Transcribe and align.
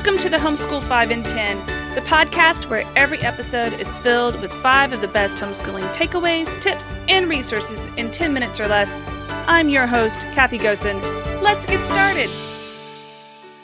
Welcome 0.00 0.16
to 0.20 0.30
the 0.30 0.38
Homeschool 0.38 0.82
5 0.82 1.10
in 1.10 1.22
10, 1.22 1.94
the 1.94 2.00
podcast 2.00 2.70
where 2.70 2.90
every 2.96 3.18
episode 3.18 3.74
is 3.74 3.98
filled 3.98 4.40
with 4.40 4.50
five 4.50 4.94
of 4.94 5.02
the 5.02 5.08
best 5.08 5.36
homeschooling 5.36 5.82
takeaways, 5.92 6.58
tips, 6.58 6.94
and 7.06 7.28
resources 7.28 7.88
in 7.98 8.10
10 8.10 8.32
minutes 8.32 8.58
or 8.58 8.66
less. 8.66 8.98
I'm 9.46 9.68
your 9.68 9.86
host, 9.86 10.22
Kathy 10.32 10.56
Gosen. 10.56 11.02
Let's 11.42 11.66
get 11.66 11.84
started. 11.84 12.30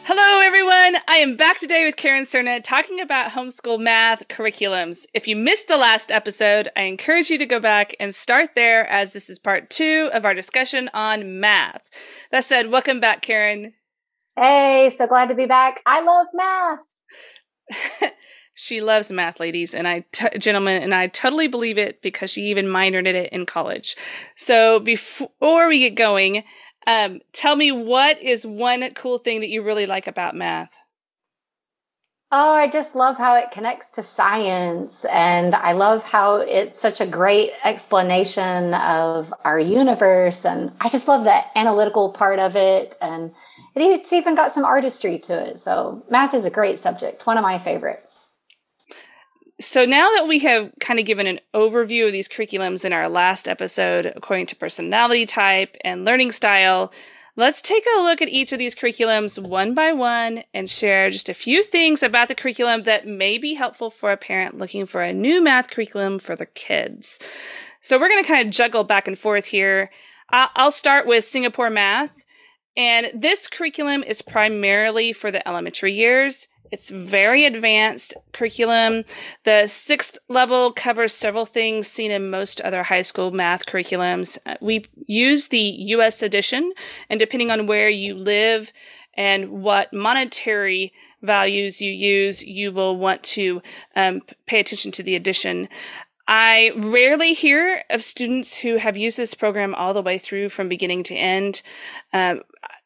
Hello, 0.04 0.40
everyone. 0.40 1.00
I 1.08 1.16
am 1.16 1.36
back 1.36 1.58
today 1.58 1.86
with 1.86 1.96
Karen 1.96 2.26
Serna 2.26 2.62
talking 2.62 3.00
about 3.00 3.30
homeschool 3.30 3.80
math 3.80 4.28
curriculums. 4.28 5.06
If 5.14 5.26
you 5.26 5.36
missed 5.36 5.68
the 5.68 5.78
last 5.78 6.12
episode, 6.12 6.68
I 6.76 6.82
encourage 6.82 7.30
you 7.30 7.38
to 7.38 7.46
go 7.46 7.60
back 7.60 7.96
and 7.98 8.14
start 8.14 8.50
there 8.54 8.86
as 8.88 9.14
this 9.14 9.30
is 9.30 9.38
part 9.38 9.70
two 9.70 10.10
of 10.12 10.26
our 10.26 10.34
discussion 10.34 10.90
on 10.92 11.40
math. 11.40 11.88
That 12.30 12.44
said, 12.44 12.70
welcome 12.70 13.00
back, 13.00 13.22
Karen. 13.22 13.72
Hey, 14.38 14.90
so 14.90 15.06
glad 15.06 15.28
to 15.30 15.34
be 15.34 15.46
back. 15.46 15.80
I 15.86 16.02
love 16.02 16.26
math. 16.34 18.12
she 18.54 18.82
loves 18.82 19.10
math, 19.10 19.40
ladies, 19.40 19.74
and 19.74 19.88
I, 19.88 20.04
t- 20.12 20.38
gentlemen, 20.38 20.82
and 20.82 20.94
I 20.94 21.06
totally 21.06 21.48
believe 21.48 21.78
it 21.78 22.02
because 22.02 22.30
she 22.30 22.42
even 22.42 22.66
minored 22.66 23.06
in 23.06 23.16
it 23.16 23.32
in 23.32 23.46
college. 23.46 23.96
So 24.36 24.78
before 24.78 25.68
we 25.68 25.78
get 25.78 25.94
going, 25.94 26.44
um, 26.86 27.20
tell 27.32 27.56
me 27.56 27.72
what 27.72 28.20
is 28.20 28.46
one 28.46 28.92
cool 28.94 29.18
thing 29.18 29.41
that 29.41 29.48
you 29.48 29.62
really 29.62 29.86
like 29.86 30.06
about 30.06 30.34
math? 30.34 30.70
Oh, 32.38 32.50
I 32.50 32.68
just 32.68 32.95
love 32.95 33.16
how 33.16 33.34
it 33.36 33.50
connects 33.50 33.92
to 33.92 34.02
science. 34.02 35.06
And 35.06 35.54
I 35.54 35.72
love 35.72 36.02
how 36.02 36.36
it's 36.36 36.78
such 36.78 37.00
a 37.00 37.06
great 37.06 37.52
explanation 37.64 38.74
of 38.74 39.32
our 39.42 39.58
universe. 39.58 40.44
And 40.44 40.70
I 40.78 40.91
just 40.91 41.08
love 41.08 41.24
the 41.24 41.58
analytical 41.58 42.12
part 42.12 42.38
of 42.38 42.54
it. 42.54 42.94
And 43.00 43.32
it's 43.74 44.12
even 44.12 44.34
got 44.34 44.50
some 44.50 44.66
artistry 44.66 45.18
to 45.20 45.48
it. 45.48 45.60
So 45.60 46.04
math 46.10 46.34
is 46.34 46.44
a 46.44 46.50
great 46.50 46.78
subject, 46.78 47.27
one 47.27 47.38
of 47.38 47.42
my 47.42 47.58
favorites. 47.58 48.39
So 49.58 49.86
now 49.86 50.11
that 50.16 50.28
we 50.28 50.41
have 50.41 50.72
kind 50.78 51.00
of 51.00 51.06
given 51.06 51.27
an 51.27 51.41
overview 51.55 52.05
of 52.05 52.12
these 52.12 52.28
curriculums 52.28 52.84
in 52.84 52.92
our 52.92 53.08
last 53.08 53.48
episode, 53.48 54.12
according 54.14 54.44
to 54.48 54.56
personality 54.56 55.24
type 55.24 55.74
and 55.83 56.05
learning 56.05 56.33
style, 56.33 56.92
let's 57.37 57.62
take 57.62 57.84
a 57.97 58.03
look 58.03 58.20
at 58.20 58.29
each 58.29 58.53
of 58.53 58.59
these 58.59 58.75
curriculums 58.75 59.39
one 59.39 59.75
by 59.75 59.92
one 59.92 60.42
and 60.53 60.69
share 60.69 61.11
just 61.11 61.29
a 61.29 61.34
few 61.34 61.62
things 61.62 62.03
about 62.03 62.29
the 62.29 62.34
curriculum 62.34 62.83
that 62.83 63.06
may 63.06 63.39
be 63.39 63.55
helpful 63.55 63.91
for 63.91 64.11
a 64.11 64.17
parent 64.17 64.59
looking 64.59 64.87
for 64.87 65.03
a 65.03 65.12
new 65.12 65.42
math 65.42 65.70
curriculum 65.70 66.19
for 66.19 66.34
their 66.34 66.47
kids. 66.55 67.20
So 67.81 67.98
we're 67.98 68.09
going 68.09 68.25
to 68.25 68.29
kind 68.29 68.47
of 68.47 68.53
juggle 68.53 68.84
back 68.84 69.07
and 69.07 69.19
forth 69.19 69.45
here. 69.45 69.91
I'll 70.31 70.73
start 70.73 71.07
with 71.07 71.25
Singapore 71.25 71.70
Math. 71.70 72.11
And 72.77 73.07
this 73.14 73.47
curriculum 73.47 74.03
is 74.03 74.20
primarily 74.23 75.12
for 75.12 75.31
the 75.31 75.47
elementary 75.47 75.95
years. 75.95 76.48
It's 76.70 76.91
very 76.91 77.45
advanced 77.45 78.14
curriculum. 78.33 79.05
The 79.45 79.67
sixth 79.67 80.19
level 80.28 80.73
covers 80.73 81.14
several 81.14 81.47
things 81.47 81.86
seen 81.86 82.11
in 82.11 82.31
most 82.31 82.61
other 82.61 82.83
high 82.83 83.03
school 83.03 83.31
math 83.31 83.67
curriculums. 83.67 84.39
Uh, 84.47 84.56
we 84.61 84.86
use 85.06 85.48
the 85.48 85.58
US 85.58 86.23
edition, 86.23 86.73
and 87.08 87.20
depending 87.20 87.50
on 87.50 87.67
where 87.67 87.89
you 87.89 88.14
live 88.14 88.73
and 89.14 89.50
what 89.50 89.92
monetary 89.92 90.92
values 91.23 91.81
you 91.81 91.91
use, 91.92 92.45
you 92.45 92.73
will 92.73 92.97
want 92.97 93.23
to 93.23 93.62
um, 93.95 94.20
pay 94.47 94.61
attention 94.61 94.92
to 94.92 95.03
the 95.03 95.17
edition. 95.17 95.69
I 96.28 96.73
rarely 96.77 97.34
hear 97.34 97.84
of 97.89 98.03
students 98.03 98.55
who 98.56 98.77
have 98.78 98.97
used 98.97 99.17
this 99.17 99.34
program 99.34 99.75
all 99.75 99.95
the 99.95 100.03
way 100.03 100.19
through 100.19 100.48
from 100.48 100.69
beginning 100.69 101.05
to 101.05 101.14
end. 101.14 101.62
Uh, 102.12 102.36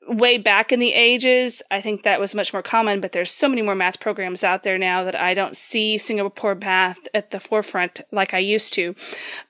way 0.09 0.39
back 0.39 0.73
in 0.73 0.81
the 0.81 0.93
ages, 0.93 1.63
I 1.71 1.81
think 1.81 2.03
that 2.03 2.21
was 2.21 2.35
much 2.35 2.53
more 2.53 2.63
common, 2.63 3.01
but 3.01 3.13
there's 3.13 3.31
so 3.31 3.49
many 3.49 3.63
more 3.63 3.75
math 3.75 4.01
programs 4.01 4.43
out 4.43 4.63
there 4.63 4.79
now 4.79 5.05
that 5.05 5.15
I 5.15 5.35
don't 5.35 5.57
see 5.57 5.99
Singapore 5.99 6.55
math 6.55 6.99
at 7.15 7.31
the 7.31 7.41
forefront 7.41 8.01
like 8.11 8.33
I 8.35 8.39
used 8.39 8.73
to. 8.75 8.95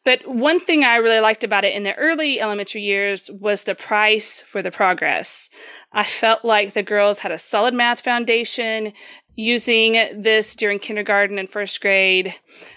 But 0.04 0.26
one 0.26 0.60
thing 0.60 0.84
I 0.84 0.96
really 0.96 1.20
liked 1.20 1.44
about 1.44 1.64
it 1.64 1.74
in 1.74 1.84
the 1.84 1.94
early 1.94 2.40
elementary 2.40 2.82
years 2.82 3.30
was 3.30 3.62
the 3.62 3.74
price 3.74 4.42
for 4.42 4.62
the 4.62 4.72
progress. 4.72 5.50
I 5.92 6.04
felt 6.04 6.44
like 6.44 6.72
the 6.72 6.82
girls 6.82 7.20
had 7.20 7.32
a 7.32 7.38
solid 7.38 7.74
math 7.74 8.00
foundation 8.00 8.92
using 9.40 9.92
this 10.22 10.54
during 10.54 10.78
kindergarten 10.78 11.38
and 11.38 11.48
first 11.48 11.80
grade. 11.80 12.34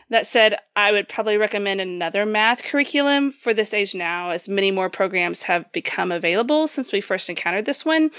That 0.10 0.26
said, 0.26 0.58
I 0.76 0.92
would 0.92 1.10
probably 1.10 1.36
recommend 1.36 1.82
another 1.82 2.26
math 2.26 2.64
curriculum 2.64 3.32
for 3.32 3.54
this 3.54 3.74
age 3.74 3.94
now, 3.94 4.30
as 4.30 4.48
many 4.48 4.72
more 4.72 4.90
programs 4.90 5.44
have 5.44 5.70
become 5.74 6.12
available 6.12 6.68
since 6.68 6.92
we 6.92 7.02
first 7.02 7.30
encountered 7.30 7.66
this 7.66 7.86
one. 7.86 8.12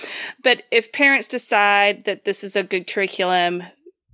But 0.42 0.64
if 0.70 0.92
parents 0.92 1.26
decide 1.26 2.04
that 2.04 2.24
this 2.24 2.44
is 2.44 2.54
a 2.54 2.62
good 2.62 2.86
curriculum 2.86 3.62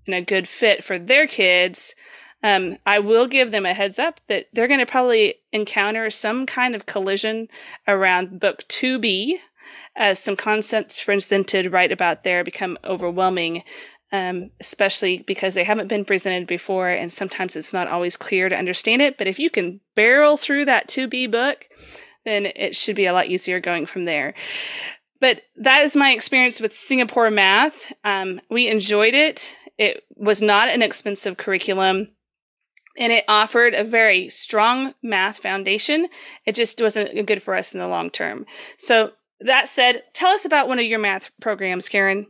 and 0.07 0.15
a 0.15 0.23
good 0.23 0.47
fit 0.47 0.85
for 0.85 0.99
their 0.99 1.27
kids, 1.27 1.97
um, 2.43 2.79
I 2.87 3.01
will 3.01 3.27
give 3.27 3.51
them 3.51 3.67
a 3.67 3.75
heads 3.75 3.99
up 3.99 4.21
that 4.29 4.47
they're 4.53 4.69
going 4.69 4.81
to 4.81 4.87
probably 4.87 5.35
encounter 5.53 6.09
some 6.09 6.47
kind 6.47 6.77
of 6.77 6.87
collision 6.87 7.49
around 7.89 8.39
book 8.39 8.63
2B 8.69 9.39
as 9.97 10.19
some 10.19 10.37
concepts 10.37 11.03
presented 11.03 11.73
right 11.73 11.93
about 11.93 12.25
there 12.25 12.45
become 12.45 12.79
overwhelming 12.85 13.63
um, 14.13 14.51
especially 14.61 15.23
because 15.27 15.55
they 15.55 15.65
haven't 15.65 15.89
been 15.89 16.05
presented 16.05 16.47
before, 16.47 16.89
and 16.89 17.13
sometimes 17.13 17.57
it's 17.57 17.73
not 17.73 17.89
always 17.89 18.17
clear 18.17 18.49
to 18.49 18.57
understand 18.57 19.03
it. 19.03 19.19
But 19.19 19.27
if 19.27 19.39
you 19.39 19.51
can 19.51 19.81
barrel 19.95 20.37
through 20.37 20.65
that 20.67 20.89
2B 20.89 21.31
book, 21.31 21.69
then 22.25 22.47
it 22.47 22.77
should 22.77 22.97
be 22.97 23.07
a 23.07 23.13
lot 23.13 23.27
easier 23.27 23.61
going 23.61 23.87
from 23.87 24.05
there. 24.05 24.35
But 25.21 25.43
that 25.57 25.83
is 25.83 25.97
my 25.97 26.13
experience 26.13 26.61
with 26.61 26.73
Singapore 26.73 27.31
math. 27.31 27.93
Um, 28.05 28.41
we 28.51 28.69
enjoyed 28.69 29.15
it. 29.15 29.55
It 29.79 30.03
was 30.17 30.43
not 30.43 30.69
an 30.69 30.83
expensive 30.83 31.37
curriculum 31.37 32.09
and 32.97 33.13
it 33.13 33.25
offered 33.29 33.75
a 33.75 33.85
very 33.85 34.29
strong 34.29 34.95
math 35.03 35.39
foundation. 35.39 36.09
It 36.45 36.55
just 36.55 36.81
wasn't 36.81 37.27
good 37.27 37.43
for 37.43 37.55
us 37.55 37.75
in 37.75 37.81
the 37.81 37.89
long 37.89 38.11
term. 38.11 38.47
So, 38.79 39.13
that 39.43 39.69
said, 39.69 40.03
tell 40.13 40.33
us 40.33 40.45
about 40.45 40.69
one 40.69 40.79
of 40.79 40.85
your 40.85 40.99
math 40.99 41.31
programs, 41.41 41.89
Karen. 41.89 42.27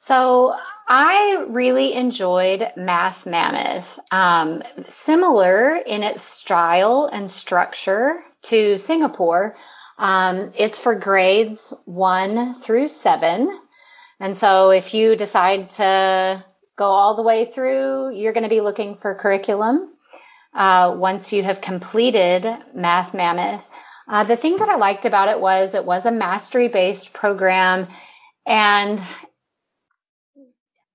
So 0.00 0.54
I 0.86 1.44
really 1.48 1.92
enjoyed 1.92 2.70
Math 2.76 3.26
Mammoth. 3.26 3.98
Um, 4.12 4.62
similar 4.86 5.74
in 5.74 6.04
its 6.04 6.22
style 6.22 7.10
and 7.12 7.28
structure 7.28 8.20
to 8.42 8.78
Singapore. 8.78 9.56
Um, 9.98 10.52
it's 10.56 10.78
for 10.78 10.94
grades 10.94 11.74
one 11.84 12.54
through 12.54 12.88
seven. 12.88 13.58
And 14.20 14.36
so 14.36 14.70
if 14.70 14.94
you 14.94 15.16
decide 15.16 15.68
to 15.70 16.44
go 16.76 16.84
all 16.86 17.16
the 17.16 17.24
way 17.24 17.44
through, 17.44 18.14
you're 18.14 18.32
going 18.32 18.44
to 18.44 18.48
be 18.48 18.60
looking 18.60 18.94
for 18.94 19.16
curriculum. 19.16 19.96
Uh, 20.54 20.94
once 20.96 21.32
you 21.32 21.42
have 21.42 21.60
completed 21.60 22.46
Math 22.72 23.14
Mammoth, 23.14 23.68
uh, 24.06 24.22
the 24.22 24.36
thing 24.36 24.58
that 24.58 24.68
I 24.68 24.76
liked 24.76 25.06
about 25.06 25.28
it 25.28 25.40
was 25.40 25.74
it 25.74 25.84
was 25.84 26.06
a 26.06 26.12
mastery 26.12 26.68
based 26.68 27.12
program 27.12 27.88
and 28.46 29.02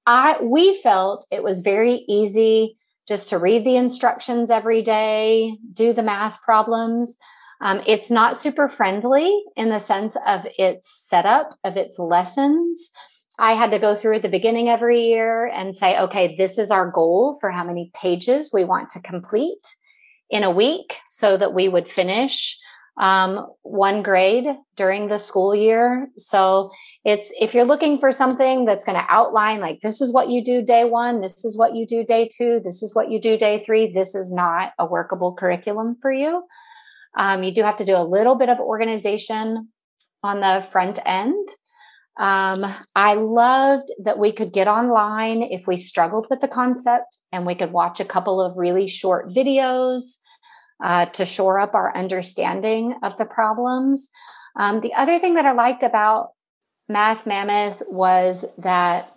I 0.05 0.41
we 0.41 0.77
felt 0.81 1.25
it 1.31 1.43
was 1.43 1.61
very 1.61 2.05
easy 2.07 2.77
just 3.07 3.29
to 3.29 3.37
read 3.37 3.65
the 3.65 3.75
instructions 3.75 4.49
every 4.49 4.81
day, 4.81 5.57
do 5.73 5.93
the 5.93 6.03
math 6.03 6.41
problems. 6.41 7.17
Um, 7.61 7.81
it's 7.85 8.11
not 8.11 8.37
super 8.37 8.67
friendly 8.67 9.43
in 9.55 9.69
the 9.69 9.79
sense 9.79 10.17
of 10.27 10.47
its 10.57 11.07
setup 11.07 11.57
of 11.63 11.77
its 11.77 11.99
lessons. 11.99 12.91
I 13.39 13.53
had 13.53 13.71
to 13.71 13.79
go 13.79 13.95
through 13.95 14.15
at 14.15 14.21
the 14.21 14.29
beginning 14.29 14.69
every 14.69 15.03
year 15.03 15.47
and 15.47 15.75
say, 15.75 15.97
okay, 15.97 16.35
this 16.35 16.57
is 16.57 16.71
our 16.71 16.91
goal 16.91 17.37
for 17.39 17.51
how 17.51 17.63
many 17.63 17.91
pages 17.93 18.51
we 18.53 18.63
want 18.63 18.89
to 18.91 19.01
complete 19.01 19.75
in 20.29 20.43
a 20.43 20.51
week 20.51 20.97
so 21.09 21.37
that 21.37 21.53
we 21.53 21.67
would 21.67 21.89
finish 21.89 22.57
um, 22.97 23.47
one 23.63 24.03
grade 24.03 24.45
during 24.75 25.07
the 25.07 25.17
school 25.17 25.55
year. 25.55 26.09
So 26.17 26.71
it's 27.03 27.33
if 27.39 27.53
you're 27.53 27.65
looking 27.65 27.99
for 27.99 28.11
something 28.11 28.65
that's 28.65 28.85
going 28.85 28.99
to 28.99 29.05
outline 29.09 29.61
like 29.61 29.79
this 29.81 29.99
is 29.99 30.13
what 30.13 30.29
you 30.29 30.43
do 30.43 30.61
day 30.61 30.85
one, 30.85 31.21
this 31.21 31.43
is 31.43 31.57
what 31.57 31.75
you 31.75 31.87
do 31.87 32.03
day 32.03 32.29
two, 32.35 32.61
this 32.63 32.83
is 32.83 32.93
what 32.95 33.09
you 33.09 33.19
do 33.19 33.37
day 33.37 33.59
three. 33.59 33.91
This 33.91 34.13
is 34.13 34.31
not 34.33 34.73
a 34.77 34.85
workable 34.85 35.33
curriculum 35.33 35.97
for 36.01 36.11
you. 36.11 36.43
Um, 37.17 37.43
you 37.43 37.53
do 37.53 37.63
have 37.63 37.77
to 37.77 37.85
do 37.85 37.95
a 37.95 38.03
little 38.03 38.35
bit 38.35 38.49
of 38.49 38.59
organization 38.59 39.69
on 40.21 40.39
the 40.39 40.65
front 40.71 40.99
end. 41.05 41.49
Um, 42.19 42.63
I 42.95 43.15
loved 43.15 43.87
that 44.03 44.19
we 44.19 44.31
could 44.31 44.53
get 44.53 44.67
online 44.67 45.41
if 45.41 45.65
we 45.67 45.77
struggled 45.77 46.27
with 46.29 46.41
the 46.41 46.47
concept 46.47 47.17
and 47.31 47.45
we 47.45 47.55
could 47.55 47.71
watch 47.71 47.99
a 47.99 48.05
couple 48.05 48.39
of 48.39 48.57
really 48.57 48.87
short 48.87 49.29
videos 49.29 50.19
uh, 50.81 51.05
to 51.07 51.25
shore 51.25 51.59
up 51.59 51.73
our 51.73 51.95
understanding 51.95 52.95
of 53.03 53.17
the 53.17 53.25
problems. 53.25 54.11
Um, 54.55 54.81
the 54.81 54.93
other 54.93 55.19
thing 55.19 55.35
that 55.35 55.45
I 55.45 55.51
liked 55.51 55.83
about 55.83 56.29
Math 56.87 57.25
Mammoth 57.25 57.81
was 57.87 58.45
that 58.57 59.11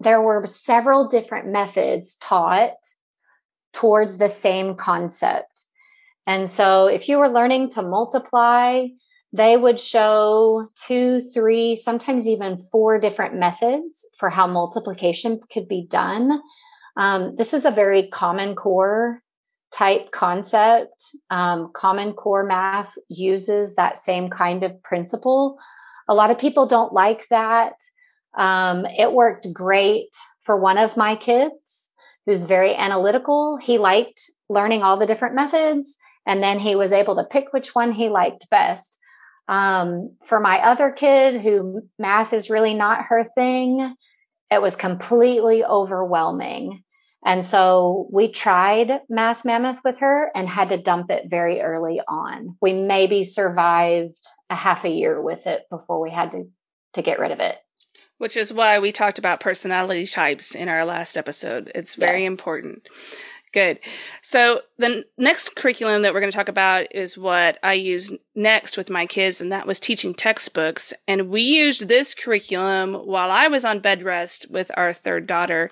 there 0.00 0.22
were 0.22 0.46
several 0.46 1.08
different 1.08 1.48
methods 1.48 2.16
taught 2.16 2.76
towards 3.72 4.18
the 4.18 4.28
same 4.28 4.76
concept. 4.76 5.64
And 6.26 6.48
so 6.48 6.86
if 6.86 7.08
you 7.08 7.18
were 7.18 7.28
learning 7.28 7.70
to 7.70 7.82
multiply, 7.82 8.86
they 9.32 9.56
would 9.56 9.80
show 9.80 10.68
two, 10.76 11.20
three, 11.20 11.74
sometimes 11.74 12.28
even 12.28 12.56
four 12.56 13.00
different 13.00 13.34
methods 13.34 14.06
for 14.16 14.30
how 14.30 14.46
multiplication 14.46 15.40
could 15.52 15.66
be 15.66 15.86
done. 15.90 16.40
Um, 16.96 17.34
this 17.34 17.52
is 17.52 17.64
a 17.64 17.72
very 17.72 18.08
common 18.08 18.54
core 18.54 19.23
type 19.74 20.12
concept. 20.12 21.10
Um, 21.30 21.70
common 21.74 22.12
core 22.12 22.44
math 22.44 22.94
uses 23.08 23.74
that 23.74 23.98
same 23.98 24.30
kind 24.30 24.62
of 24.62 24.80
principle. 24.82 25.58
A 26.08 26.14
lot 26.14 26.30
of 26.30 26.38
people 26.38 26.66
don't 26.66 26.92
like 26.92 27.26
that. 27.28 27.74
Um, 28.36 28.86
it 28.86 29.12
worked 29.12 29.52
great 29.52 30.10
for 30.42 30.56
one 30.56 30.78
of 30.78 30.96
my 30.96 31.16
kids 31.16 31.90
who's 32.26 32.44
very 32.44 32.74
analytical. 32.74 33.56
He 33.56 33.78
liked 33.78 34.22
learning 34.48 34.82
all 34.82 34.96
the 34.96 35.06
different 35.06 35.34
methods, 35.34 35.96
and 36.26 36.42
then 36.42 36.58
he 36.58 36.76
was 36.76 36.92
able 36.92 37.16
to 37.16 37.24
pick 37.24 37.52
which 37.52 37.74
one 37.74 37.92
he 37.92 38.08
liked 38.08 38.48
best. 38.50 38.98
Um, 39.48 40.16
for 40.24 40.40
my 40.40 40.58
other 40.58 40.90
kid, 40.90 41.40
who 41.40 41.82
math 41.98 42.32
is 42.32 42.48
really 42.48 42.74
not 42.74 43.06
her 43.08 43.24
thing, 43.24 43.94
it 44.50 44.62
was 44.62 44.76
completely 44.76 45.64
overwhelming. 45.64 46.82
And 47.24 47.44
so 47.44 48.06
we 48.12 48.30
tried 48.30 49.00
Math 49.08 49.44
Mammoth 49.44 49.80
with 49.82 50.00
her 50.00 50.30
and 50.34 50.46
had 50.48 50.68
to 50.68 50.76
dump 50.76 51.10
it 51.10 51.30
very 51.30 51.60
early 51.60 52.00
on. 52.06 52.56
We 52.60 52.74
maybe 52.74 53.24
survived 53.24 54.14
a 54.50 54.54
half 54.54 54.84
a 54.84 54.90
year 54.90 55.20
with 55.20 55.46
it 55.46 55.64
before 55.70 56.00
we 56.00 56.10
had 56.10 56.32
to, 56.32 56.44
to 56.92 57.02
get 57.02 57.18
rid 57.18 57.30
of 57.30 57.40
it. 57.40 57.56
Which 58.18 58.36
is 58.36 58.52
why 58.52 58.78
we 58.78 58.92
talked 58.92 59.18
about 59.18 59.40
personality 59.40 60.06
types 60.06 60.54
in 60.54 60.68
our 60.68 60.84
last 60.84 61.16
episode. 61.16 61.72
It's 61.74 61.94
very 61.94 62.22
yes. 62.22 62.30
important. 62.30 62.86
Good. 63.54 63.78
So 64.20 64.62
the 64.78 65.04
next 65.16 65.54
curriculum 65.54 66.02
that 66.02 66.12
we're 66.12 66.18
going 66.18 66.32
to 66.32 66.36
talk 66.36 66.48
about 66.48 66.92
is 66.92 67.16
what 67.16 67.56
I 67.62 67.74
use 67.74 68.12
next 68.34 68.76
with 68.76 68.90
my 68.90 69.06
kids, 69.06 69.40
and 69.40 69.52
that 69.52 69.64
was 69.64 69.78
teaching 69.78 70.12
textbooks. 70.12 70.92
And 71.06 71.30
we 71.30 71.42
used 71.42 71.86
this 71.86 72.14
curriculum 72.14 72.94
while 72.94 73.30
I 73.30 73.46
was 73.46 73.64
on 73.64 73.78
bed 73.78 74.02
rest 74.02 74.50
with 74.50 74.72
our 74.76 74.92
third 74.92 75.28
daughter, 75.28 75.70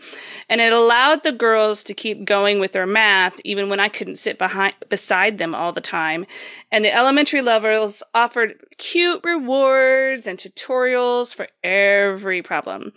and 0.48 0.60
it 0.60 0.72
allowed 0.72 1.24
the 1.24 1.32
girls 1.32 1.82
to 1.82 1.92
keep 1.92 2.24
going 2.24 2.60
with 2.60 2.70
their 2.70 2.86
math 2.86 3.40
even 3.44 3.68
when 3.68 3.80
I 3.80 3.88
couldn't 3.88 4.14
sit 4.14 4.38
behind 4.38 4.74
beside 4.88 5.38
them 5.38 5.52
all 5.52 5.72
the 5.72 5.80
time. 5.80 6.24
And 6.70 6.84
the 6.84 6.94
elementary 6.94 7.42
levels 7.42 8.04
offered 8.14 8.64
cute 8.78 9.22
rewards 9.24 10.28
and 10.28 10.38
tutorials 10.38 11.34
for 11.34 11.48
every 11.64 12.42
problem. 12.42 12.92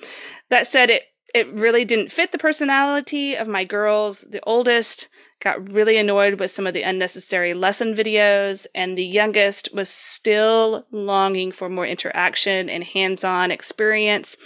That 0.50 0.68
said, 0.68 0.92
it 0.92 1.06
it 1.36 1.52
really 1.52 1.84
didn't 1.84 2.14
fit 2.14 2.32
the 2.32 2.38
personality 2.38 3.36
of 3.36 3.46
my 3.46 3.66
girls. 3.66 4.22
The 4.22 4.40
oldest 4.44 5.10
got 5.42 5.70
really 5.70 5.98
annoyed 5.98 6.40
with 6.40 6.50
some 6.50 6.66
of 6.66 6.74
the 6.74 6.84
unnecessary 6.84 7.54
lesson 7.54 7.94
videos, 7.94 8.66
and 8.74 8.98
the 8.98 9.04
youngest 9.04 9.68
was 9.74 9.90
still 9.90 10.88
longing 10.92 11.52
for 11.52 11.68
more 11.68 11.86
interaction 11.86 12.70
and 12.70 12.86
hands 12.86 13.26
on 13.26 13.52
experience. 13.52 14.38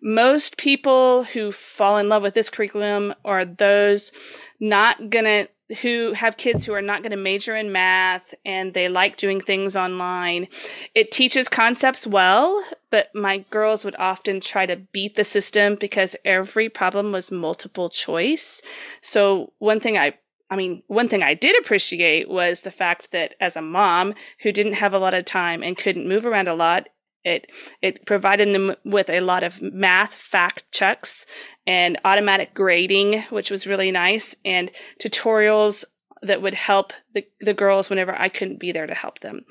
Most 0.00 0.56
people 0.56 1.24
who 1.24 1.50
fall 1.50 1.98
in 1.98 2.08
love 2.08 2.22
with 2.22 2.34
this 2.34 2.48
curriculum 2.48 3.12
are 3.24 3.44
those 3.44 4.12
not 4.60 5.10
gonna 5.10 5.48
who 5.80 6.12
have 6.14 6.36
kids 6.36 6.64
who 6.64 6.72
are 6.72 6.82
not 6.82 7.02
going 7.02 7.10
to 7.10 7.16
major 7.16 7.56
in 7.56 7.72
math 7.72 8.34
and 8.44 8.74
they 8.74 8.88
like 8.88 9.16
doing 9.16 9.40
things 9.40 9.76
online. 9.76 10.48
It 10.94 11.12
teaches 11.12 11.48
concepts 11.48 12.06
well, 12.06 12.64
but 12.90 13.08
my 13.14 13.38
girls 13.50 13.84
would 13.84 13.96
often 13.96 14.40
try 14.40 14.66
to 14.66 14.76
beat 14.76 15.14
the 15.14 15.24
system 15.24 15.76
because 15.76 16.16
every 16.24 16.68
problem 16.68 17.12
was 17.12 17.30
multiple 17.30 17.88
choice. 17.88 18.62
So 19.00 19.52
one 19.58 19.80
thing 19.80 19.96
I 19.96 20.14
I 20.52 20.56
mean, 20.56 20.82
one 20.88 21.08
thing 21.08 21.22
I 21.22 21.34
did 21.34 21.56
appreciate 21.60 22.28
was 22.28 22.62
the 22.62 22.72
fact 22.72 23.12
that 23.12 23.36
as 23.40 23.56
a 23.56 23.62
mom 23.62 24.14
who 24.42 24.50
didn't 24.50 24.72
have 24.72 24.92
a 24.92 24.98
lot 24.98 25.14
of 25.14 25.24
time 25.24 25.62
and 25.62 25.78
couldn't 25.78 26.08
move 26.08 26.26
around 26.26 26.48
a 26.48 26.54
lot, 26.54 26.88
it 27.24 27.50
it 27.82 28.06
provided 28.06 28.54
them 28.54 28.74
with 28.84 29.10
a 29.10 29.20
lot 29.20 29.42
of 29.42 29.60
math 29.60 30.14
fact 30.14 30.70
checks 30.72 31.26
and 31.66 31.98
automatic 32.04 32.54
grading, 32.54 33.22
which 33.30 33.50
was 33.50 33.66
really 33.66 33.90
nice, 33.90 34.34
and 34.44 34.70
tutorials 35.00 35.84
that 36.22 36.42
would 36.42 36.54
help 36.54 36.92
the, 37.14 37.26
the 37.40 37.54
girls 37.54 37.88
whenever 37.88 38.14
I 38.14 38.28
couldn't 38.28 38.60
be 38.60 38.72
there 38.72 38.86
to 38.86 38.94
help 38.94 39.20
them. 39.20 39.44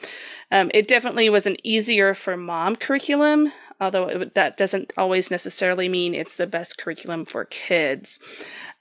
Um, 0.52 0.70
it 0.74 0.88
definitely 0.88 1.30
was 1.30 1.48
an 1.48 1.58
easier 1.66 2.14
for 2.14 2.38
mom 2.38 2.76
curriculum, 2.76 3.52
although 3.82 4.08
it, 4.08 4.36
that 4.36 4.58
doesn't 4.58 4.94
always 4.98 5.32
necessarily 5.32 5.90
mean 5.90 6.14
it's 6.14 6.36
the 6.36 6.48
best 6.48 6.78
curriculum 6.78 7.26
for 7.26 7.46
kids. 7.46 8.20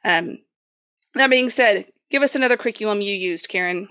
Um, 0.05 0.39
that 1.15 1.31
being 1.31 1.51
said, 1.51 1.87
give 2.11 2.23
us 2.23 2.35
another 2.35 2.57
curriculum 2.57 3.01
you 3.01 3.15
used, 3.15 3.49
Karen. 3.49 3.89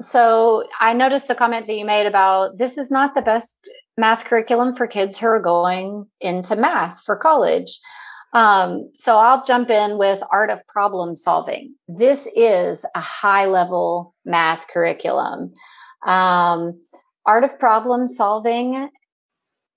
So 0.00 0.64
I 0.80 0.92
noticed 0.92 1.28
the 1.28 1.34
comment 1.34 1.66
that 1.66 1.76
you 1.76 1.84
made 1.84 2.06
about 2.06 2.58
this 2.58 2.76
is 2.76 2.90
not 2.90 3.14
the 3.14 3.22
best 3.22 3.70
math 3.96 4.24
curriculum 4.24 4.74
for 4.74 4.86
kids 4.86 5.18
who 5.18 5.26
are 5.26 5.40
going 5.40 6.06
into 6.20 6.56
math 6.56 7.02
for 7.04 7.16
college. 7.16 7.78
Um, 8.32 8.90
so 8.94 9.16
I'll 9.16 9.44
jump 9.44 9.70
in 9.70 9.98
with 9.98 10.22
art 10.30 10.50
of 10.50 10.66
problem 10.66 11.16
solving. 11.16 11.74
This 11.88 12.28
is 12.36 12.84
a 12.94 13.00
high 13.00 13.46
level 13.46 14.14
math 14.24 14.66
curriculum. 14.68 15.54
Um, 16.06 16.80
art 17.24 17.44
of 17.44 17.58
problem 17.58 18.06
solving, 18.06 18.90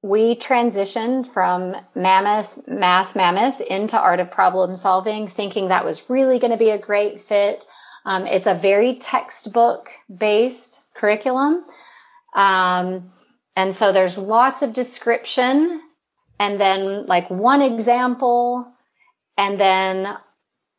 we 0.02 0.36
transitioned 0.36 1.28
from 1.28 1.76
Mammoth, 1.96 2.60
Math 2.68 3.16
Mammoth 3.16 3.62
into 3.62 4.00
art 4.00 4.20
of 4.20 4.32
problem 4.32 4.76
solving, 4.76 5.28
thinking 5.28 5.70
that 5.70 5.86
was 5.86 6.10
really 6.10 6.40
going 6.40 6.52
to 6.52 6.58
be 6.58 6.70
a 6.70 6.80
great 6.80 7.20
fit. 7.20 7.66
Um, 8.06 8.26
it's 8.26 8.48
a 8.48 8.54
very 8.54 8.96
textbook 8.96 9.90
based 10.14 10.88
curriculum. 10.96 11.66
Um, 12.36 13.12
and 13.60 13.76
so 13.76 13.92
there's 13.92 14.18
lots 14.18 14.62
of 14.62 14.72
description 14.72 15.82
and 16.40 16.62
then 16.62 17.06
like 17.08 17.30
one 17.30 17.62
example. 17.62 18.74
And 19.38 19.60
then 19.60 20.16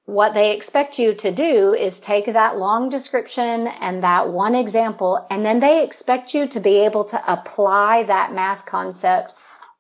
what 0.07 0.33
they 0.33 0.57
expect 0.57 0.99
you 0.99 1.13
to 1.13 1.31
do 1.31 1.75
is 1.75 2.01
take 2.01 2.25
that 2.25 2.57
long 2.57 2.89
description 2.89 3.67
and 3.67 4.03
that 4.03 4.31
one 4.31 4.55
example, 4.55 5.27
and 5.29 5.45
then 5.45 5.61
they 5.61 5.85
expect 5.85 6.33
you 6.33 6.49
to 6.49 6.59
be 6.59 6.79
able 6.79 7.05
to 7.05 7.23
apply 7.31 8.05
that 8.05 8.33
math 8.33 8.65
concept 8.65 9.35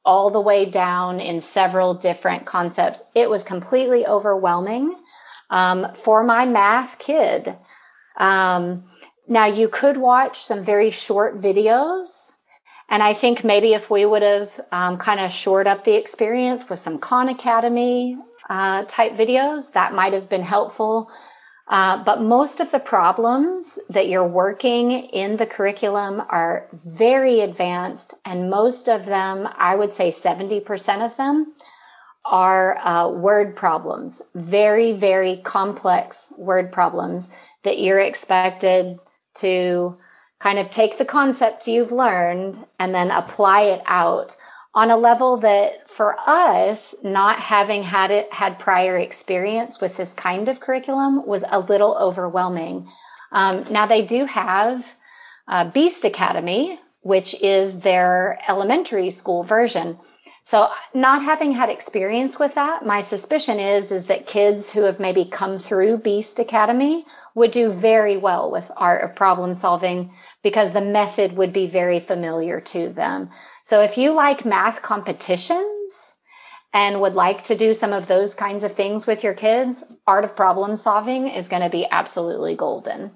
all 0.04 0.28
the 0.28 0.42
way 0.42 0.70
down 0.70 1.20
in 1.20 1.40
several 1.40 1.94
different 1.94 2.44
concepts. 2.44 3.10
It 3.14 3.30
was 3.30 3.44
completely 3.44 4.06
overwhelming 4.06 4.94
um, 5.48 5.86
for 5.94 6.22
my 6.22 6.44
math 6.44 6.98
kid. 6.98 7.56
Um, 8.18 8.84
now, 9.26 9.46
you 9.46 9.70
could 9.70 9.96
watch 9.96 10.36
some 10.36 10.62
very 10.62 10.90
short 10.90 11.40
videos 11.40 12.34
and 12.90 13.04
I 13.04 13.14
think 13.14 13.44
maybe 13.44 13.72
if 13.72 13.88
we 13.88 14.04
would 14.04 14.22
have 14.22 14.60
um, 14.72 14.98
kind 14.98 15.20
of 15.20 15.30
shored 15.30 15.68
up 15.68 15.84
the 15.84 15.96
experience 15.96 16.68
with 16.68 16.80
some 16.80 16.98
Khan 16.98 17.28
Academy 17.28 18.18
uh, 18.48 18.84
type 18.88 19.12
videos, 19.12 19.72
that 19.74 19.94
might 19.94 20.12
have 20.12 20.28
been 20.28 20.42
helpful. 20.42 21.08
Uh, 21.68 22.02
but 22.02 22.20
most 22.20 22.58
of 22.58 22.72
the 22.72 22.80
problems 22.80 23.78
that 23.88 24.08
you're 24.08 24.26
working 24.26 24.90
in 24.90 25.36
the 25.36 25.46
curriculum 25.46 26.20
are 26.28 26.66
very 26.72 27.40
advanced, 27.40 28.14
and 28.26 28.50
most 28.50 28.88
of 28.88 29.06
them, 29.06 29.48
I 29.56 29.76
would 29.76 29.92
say 29.92 30.10
70% 30.10 31.06
of 31.06 31.16
them, 31.16 31.54
are 32.24 32.76
uh, 32.78 33.08
word 33.08 33.54
problems, 33.54 34.20
very, 34.34 34.92
very 34.92 35.36
complex 35.44 36.34
word 36.38 36.72
problems 36.72 37.32
that 37.62 37.78
you're 37.78 38.00
expected 38.00 38.98
to 39.34 39.96
kind 40.40 40.58
of 40.58 40.70
take 40.70 40.98
the 40.98 41.04
concept 41.04 41.68
you've 41.68 41.92
learned 41.92 42.58
and 42.78 42.94
then 42.94 43.10
apply 43.10 43.62
it 43.62 43.82
out 43.86 44.36
on 44.74 44.90
a 44.90 44.96
level 44.96 45.36
that 45.36 45.88
for 45.90 46.16
us 46.26 46.94
not 47.02 47.38
having 47.38 47.82
had 47.82 48.10
it 48.10 48.32
had 48.32 48.58
prior 48.58 48.96
experience 48.96 49.80
with 49.80 49.96
this 49.96 50.14
kind 50.14 50.48
of 50.48 50.60
curriculum 50.60 51.26
was 51.26 51.44
a 51.50 51.60
little 51.60 51.96
overwhelming. 51.98 52.88
Um, 53.32 53.64
now 53.70 53.86
they 53.86 54.02
do 54.02 54.26
have 54.26 54.94
uh, 55.48 55.70
beast 55.70 56.04
academy 56.04 56.78
which 57.02 57.40
is 57.42 57.80
their 57.80 58.38
elementary 58.48 59.10
school 59.10 59.42
version. 59.42 59.98
So 60.42 60.68
not 60.94 61.22
having 61.22 61.52
had 61.52 61.68
experience 61.68 62.38
with 62.38 62.54
that, 62.54 62.84
my 62.84 63.00
suspicion 63.00 63.58
is 63.58 63.92
is 63.92 64.06
that 64.06 64.26
kids 64.26 64.70
who 64.70 64.82
have 64.82 64.98
maybe 64.98 65.24
come 65.24 65.58
through 65.58 65.98
Beast 65.98 66.38
Academy 66.38 67.04
would 67.34 67.50
do 67.50 67.70
very 67.70 68.16
well 68.16 68.50
with 68.50 68.70
art 68.76 69.04
of 69.04 69.16
problem 69.16 69.54
solving 69.54 70.12
because 70.42 70.72
the 70.72 70.80
method 70.80 71.36
would 71.36 71.52
be 71.52 71.66
very 71.66 72.00
familiar 72.00 72.60
to 72.60 72.88
them. 72.88 73.30
So 73.62 73.82
if 73.82 73.96
you 73.96 74.12
like 74.12 74.44
math 74.44 74.82
competitions 74.82 76.16
and 76.72 77.00
would 77.00 77.14
like 77.14 77.44
to 77.44 77.56
do 77.56 77.74
some 77.74 77.92
of 77.92 78.06
those 78.06 78.34
kinds 78.34 78.64
of 78.64 78.72
things 78.72 79.06
with 79.06 79.24
your 79.24 79.34
kids, 79.34 79.96
art 80.06 80.24
of 80.24 80.36
problem 80.36 80.76
solving 80.76 81.28
is 81.28 81.48
going 81.48 81.62
to 81.62 81.70
be 81.70 81.86
absolutely 81.90 82.54
golden. 82.54 83.12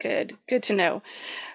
Good. 0.00 0.36
Good 0.48 0.62
to 0.64 0.74
know. 0.74 1.02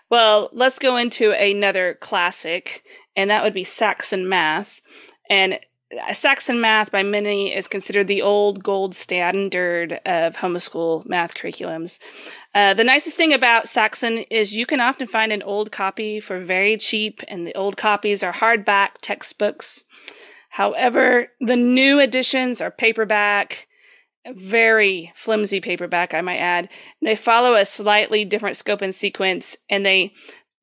Well, 0.09 0.49
let's 0.53 0.79
go 0.79 0.95
into 0.95 1.31
another 1.31 1.97
classic, 1.99 2.83
and 3.15 3.29
that 3.29 3.43
would 3.43 3.53
be 3.53 3.65
Saxon 3.65 4.29
Math. 4.29 4.81
And 5.29 5.59
Saxon 6.11 6.59
math 6.59 6.91
by 6.91 7.01
many 7.01 7.55
is 7.55 7.67
considered 7.67 8.07
the 8.07 8.21
old 8.21 8.61
gold 8.61 8.93
standard 8.93 9.93
of 10.05 10.35
homeschool 10.35 11.05
math 11.07 11.33
curriculums. 11.33 11.99
Uh, 12.53 12.73
the 12.73 12.83
nicest 12.83 13.15
thing 13.15 13.31
about 13.31 13.69
Saxon 13.69 14.19
is 14.29 14.57
you 14.57 14.65
can 14.65 14.81
often 14.81 15.07
find 15.07 15.31
an 15.31 15.43
old 15.43 15.71
copy 15.71 16.19
for 16.19 16.43
very 16.43 16.77
cheap, 16.77 17.23
and 17.29 17.47
the 17.47 17.55
old 17.55 17.77
copies 17.77 18.21
are 18.21 18.33
hardback 18.33 18.89
textbooks. 19.01 19.85
However, 20.49 21.27
the 21.39 21.55
new 21.55 21.99
editions 21.99 22.61
are 22.61 22.71
paperback, 22.71 23.67
very 24.25 25.13
flimsy 25.15 25.61
paperback, 25.61 26.13
I 26.13 26.21
might 26.21 26.39
add. 26.39 26.69
They 27.01 27.15
follow 27.15 27.53
a 27.53 27.63
slightly 27.63 28.25
different 28.25 28.57
scope 28.57 28.81
and 28.81 28.93
sequence, 28.93 29.55
and 29.69 29.85
they 29.85 30.13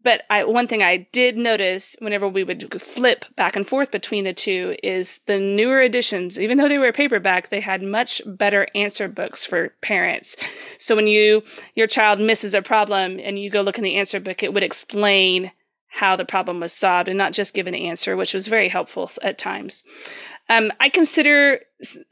but 0.05 0.23
I, 0.29 0.45
one 0.45 0.69
thing 0.69 0.83
I 0.83 1.09
did 1.13 1.37
notice 1.37 1.97
whenever 1.99 2.29
we 2.29 2.45
would 2.45 2.81
flip 2.81 3.25
back 3.37 3.57
and 3.57 3.67
forth 3.67 3.91
between 3.91 4.25
the 4.25 4.35
two 4.35 4.77
is 4.83 5.19
the 5.27 5.41
newer 5.41 5.81
editions, 5.81 6.39
even 6.39 6.59
though 6.59 6.69
they 6.69 6.79
were 6.79 6.93
paperback, 6.93 7.49
they 7.49 7.61
had 7.61 7.83
much 7.83 8.21
better 8.27 8.69
answer 8.75 9.09
books 9.09 9.45
for 9.45 9.71
parents. 9.81 10.37
So 10.79 10.95
when 10.95 11.07
you, 11.07 11.43
your 11.75 11.87
child 11.87 12.21
misses 12.21 12.55
a 12.55 12.61
problem 12.61 13.19
and 13.19 13.39
you 13.39 13.49
go 13.49 13.63
look 13.63 13.79
in 13.79 13.85
the 13.85 13.97
answer 13.97 14.21
book, 14.21 14.43
it 14.43 14.53
would 14.53 14.63
explain 14.63 15.51
how 15.89 16.17
the 16.17 16.25
problem 16.25 16.61
was 16.61 16.73
solved 16.73 17.09
and 17.09 17.17
not 17.17 17.33
just 17.33 17.55
give 17.55 17.67
an 17.67 17.75
answer, 17.75 18.17
which 18.17 18.35
was 18.35 18.47
very 18.47 18.69
helpful 18.69 19.11
at 19.23 19.39
times. 19.39 19.85
Um, 20.51 20.73
I 20.81 20.91
consider 20.91 21.61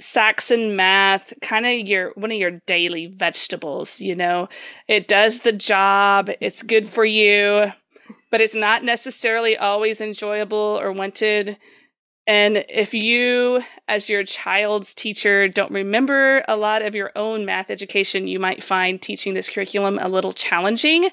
Saxon 0.01 0.77
math 0.77 1.35
kind 1.43 1.67
of 1.67 1.87
your 1.87 2.13
one 2.15 2.31
of 2.31 2.39
your 2.39 2.63
daily 2.67 3.07
vegetables. 3.07 4.01
You 4.01 4.15
know, 4.15 4.49
it 4.89 5.09
does 5.09 5.41
the 5.41 5.53
job. 5.53 6.31
It's 6.41 6.63
good 6.63 6.89
for 6.89 7.05
you 7.05 7.73
but 8.33 8.41
it's 8.41 8.55
not 8.55 8.83
necessarily 8.83 9.59
always 9.59 10.01
enjoyable 10.01 10.79
or 10.81 10.91
wanted. 10.91 11.59
And 12.27 12.65
if 12.69 12.95
you, 12.95 13.61
as 13.87 14.09
your 14.09 14.25
child's 14.25 14.95
teacher, 14.95 15.49
don't 15.49 15.71
remember 15.71 16.43
a 16.49 16.57
lot 16.57 16.81
of 16.81 16.95
your 16.95 17.13
own 17.15 17.45
math 17.45 17.69
education, 17.69 18.27
you 18.27 18.41
might 18.41 18.65
find 18.65 19.01
teaching 19.03 19.35
this 19.35 19.51
curriculum 19.51 19.99
a 20.01 20.09
little 20.09 20.33
challenging 20.33 21.11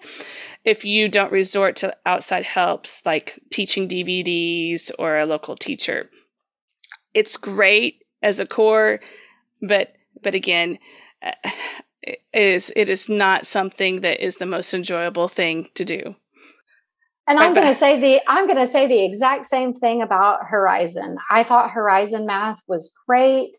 if 0.64 0.86
you 0.86 1.10
don't 1.10 1.32
resort 1.32 1.76
to 1.78 1.94
outside 2.06 2.46
helps 2.46 3.06
like 3.06 3.38
teaching 3.52 3.90
DVDs 3.90 4.90
or 4.98 5.20
a 5.20 5.26
local 5.26 5.58
teacher. 5.58 6.10
It's 7.14 7.36
great 7.36 8.06
as 8.24 8.40
a 8.40 8.46
core, 8.46 9.02
but 9.62 9.94
but 10.22 10.36
again, 10.36 10.80
eh, 11.22 11.34
it 12.04 12.22
is 12.34 12.72
it 12.78 12.88
is 12.88 13.10
not 13.10 13.46
something 13.46 14.02
that 14.02 14.24
is 14.24 14.38
the 14.38 14.46
most 14.46 14.74
enjoyable 14.74 15.28
thing 15.28 15.68
to 15.76 15.84
do. 15.84 16.16
And 17.30 17.38
I'm 17.38 17.54
going 17.54 17.68
to 17.68 17.76
say 17.76 18.00
the 18.00 18.22
I'm 18.28 18.48
going 18.48 18.58
to 18.58 18.66
say 18.66 18.88
the 18.88 19.06
exact 19.06 19.46
same 19.46 19.72
thing 19.72 20.02
about 20.02 20.48
Horizon. 20.48 21.18
I 21.30 21.44
thought 21.44 21.70
Horizon 21.70 22.26
Math 22.26 22.64
was 22.68 22.92
great 23.08 23.56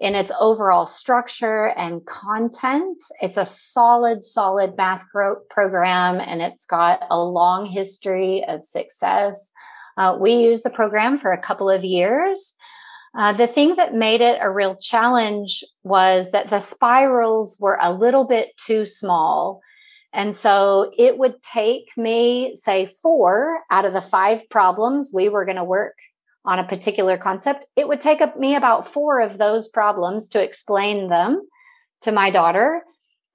in 0.00 0.14
its 0.14 0.32
overall 0.40 0.86
structure 0.86 1.66
and 1.76 2.06
content. 2.06 2.96
It's 3.20 3.36
a 3.36 3.44
solid, 3.44 4.22
solid 4.22 4.74
math 4.74 5.04
pro- 5.12 5.40
program, 5.50 6.18
and 6.18 6.40
it's 6.40 6.64
got 6.64 7.04
a 7.10 7.22
long 7.22 7.66
history 7.66 8.42
of 8.48 8.64
success. 8.64 9.52
Uh, 9.98 10.16
we 10.18 10.32
used 10.32 10.64
the 10.64 10.70
program 10.70 11.18
for 11.18 11.30
a 11.30 11.42
couple 11.42 11.68
of 11.68 11.84
years. 11.84 12.54
Uh, 13.14 13.34
the 13.34 13.46
thing 13.46 13.76
that 13.76 13.92
made 13.92 14.22
it 14.22 14.38
a 14.40 14.50
real 14.50 14.76
challenge 14.76 15.62
was 15.82 16.30
that 16.30 16.48
the 16.48 16.60
spirals 16.60 17.58
were 17.60 17.76
a 17.82 17.92
little 17.92 18.24
bit 18.24 18.56
too 18.56 18.86
small 18.86 19.60
and 20.12 20.34
so 20.34 20.92
it 20.98 21.18
would 21.18 21.40
take 21.42 21.96
me, 21.96 22.54
say, 22.54 22.86
four 22.86 23.60
out 23.70 23.84
of 23.84 23.92
the 23.92 24.00
five 24.00 24.48
problems 24.50 25.10
we 25.14 25.28
were 25.28 25.44
going 25.44 25.56
to 25.56 25.64
work 25.64 25.96
on 26.44 26.58
a 26.58 26.66
particular 26.66 27.16
concept. 27.16 27.66
It 27.76 27.86
would 27.86 28.00
take 28.00 28.20
me 28.36 28.56
about 28.56 28.88
four 28.88 29.20
of 29.20 29.38
those 29.38 29.68
problems 29.68 30.28
to 30.28 30.42
explain 30.42 31.08
them 31.08 31.46
to 32.02 32.12
my 32.12 32.30
daughter. 32.30 32.82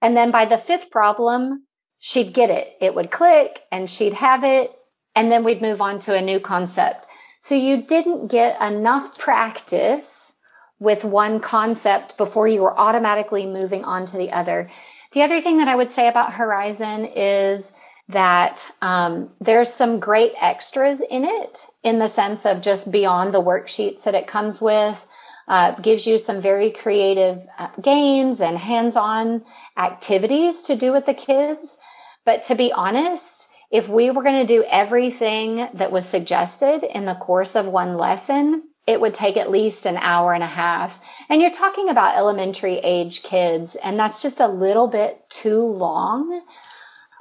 And 0.02 0.18
then 0.18 0.32
by 0.32 0.46
the 0.46 0.58
fifth 0.58 0.92
problem, 0.92 1.66
she'd 2.00 2.34
get 2.34 2.50
it. 2.50 2.76
It 2.82 2.94
would 2.94 3.12
click 3.12 3.62
and 3.72 3.90
she'd 3.90 4.14
have 4.14 4.44
it. 4.44 4.72
And 5.16 5.32
then 5.32 5.44
we'd 5.44 5.62
move 5.62 5.82
on 5.82 6.00
to 6.00 6.16
a 6.16 6.22
new 6.22 6.40
concept. 6.42 7.08
So 7.40 7.56
you 7.56 7.84
didn't 7.84 8.28
get 8.28 8.62
enough 8.62 9.18
practice 9.18 10.40
with 10.80 11.06
one 11.06 11.40
concept 11.40 12.18
before 12.18 12.48
you 12.48 12.64
were 12.64 12.78
automatically 12.78 13.46
moving 13.46 13.86
on 13.86 14.06
to 14.08 14.18
the 14.18 14.32
other. 14.32 14.70
The 15.16 15.24
other 15.24 15.40
thing 15.40 15.60
that 15.60 15.70
I 15.70 15.78
would 15.78 15.90
say 15.90 16.10
about 16.10 16.34
Horizon 16.34 17.06
is 17.06 17.72
that 18.10 18.70
um, 18.82 19.30
there's 19.40 19.74
some 19.74 20.02
great 20.02 20.34
extras 20.42 21.00
in 21.00 21.24
it 21.24 21.66
in 21.84 22.00
the 22.00 22.10
sense 22.10 22.46
of 22.46 22.62
just 22.62 22.92
beyond 22.92 23.34
the 23.34 23.42
worksheets 23.42 24.04
that 24.04 24.14
it 24.14 24.28
comes 24.28 24.62
with. 24.62 25.08
Uh, 25.48 25.72
gives 25.80 26.06
you 26.06 26.18
some 26.18 26.42
very 26.42 26.70
creative 26.70 27.40
uh, 27.58 27.70
games 27.82 28.42
and 28.42 28.58
hands-on 28.58 29.46
activities 29.78 30.64
to 30.64 30.76
do 30.76 30.92
with 30.92 31.06
the 31.06 31.14
kids. 31.14 31.78
But 32.26 32.44
to 32.44 32.56
be 32.56 32.74
honest, 32.74 33.48
if 33.72 33.88
we 33.88 34.10
were 34.10 34.24
going 34.24 34.46
to 34.46 34.54
do 34.54 34.66
everything 34.68 35.70
that 35.76 35.94
was 35.94 36.06
suggested 36.06 36.84
in 36.84 37.06
the 37.06 37.16
course 37.16 37.56
of 37.56 37.68
one 37.68 37.96
lesson, 37.96 38.64
it 38.88 39.02
would 39.02 39.14
take 39.14 39.38
at 39.38 39.50
least 39.50 39.86
an 39.86 39.98
hour 39.98 40.34
and 40.34 40.44
a 40.44 40.48
half. 40.48 41.04
And 41.30 41.42
you're 41.42 41.52
talking 41.52 41.90
about 41.90 42.18
elementary 42.18 42.76
age 42.78 43.24
kids, 43.24 43.76
and 43.76 44.00
that's 44.00 44.22
just 44.22 44.40
a 44.40 44.48
little 44.48 44.88
bit 44.88 45.28
too 45.30 45.62
long. 45.62 46.42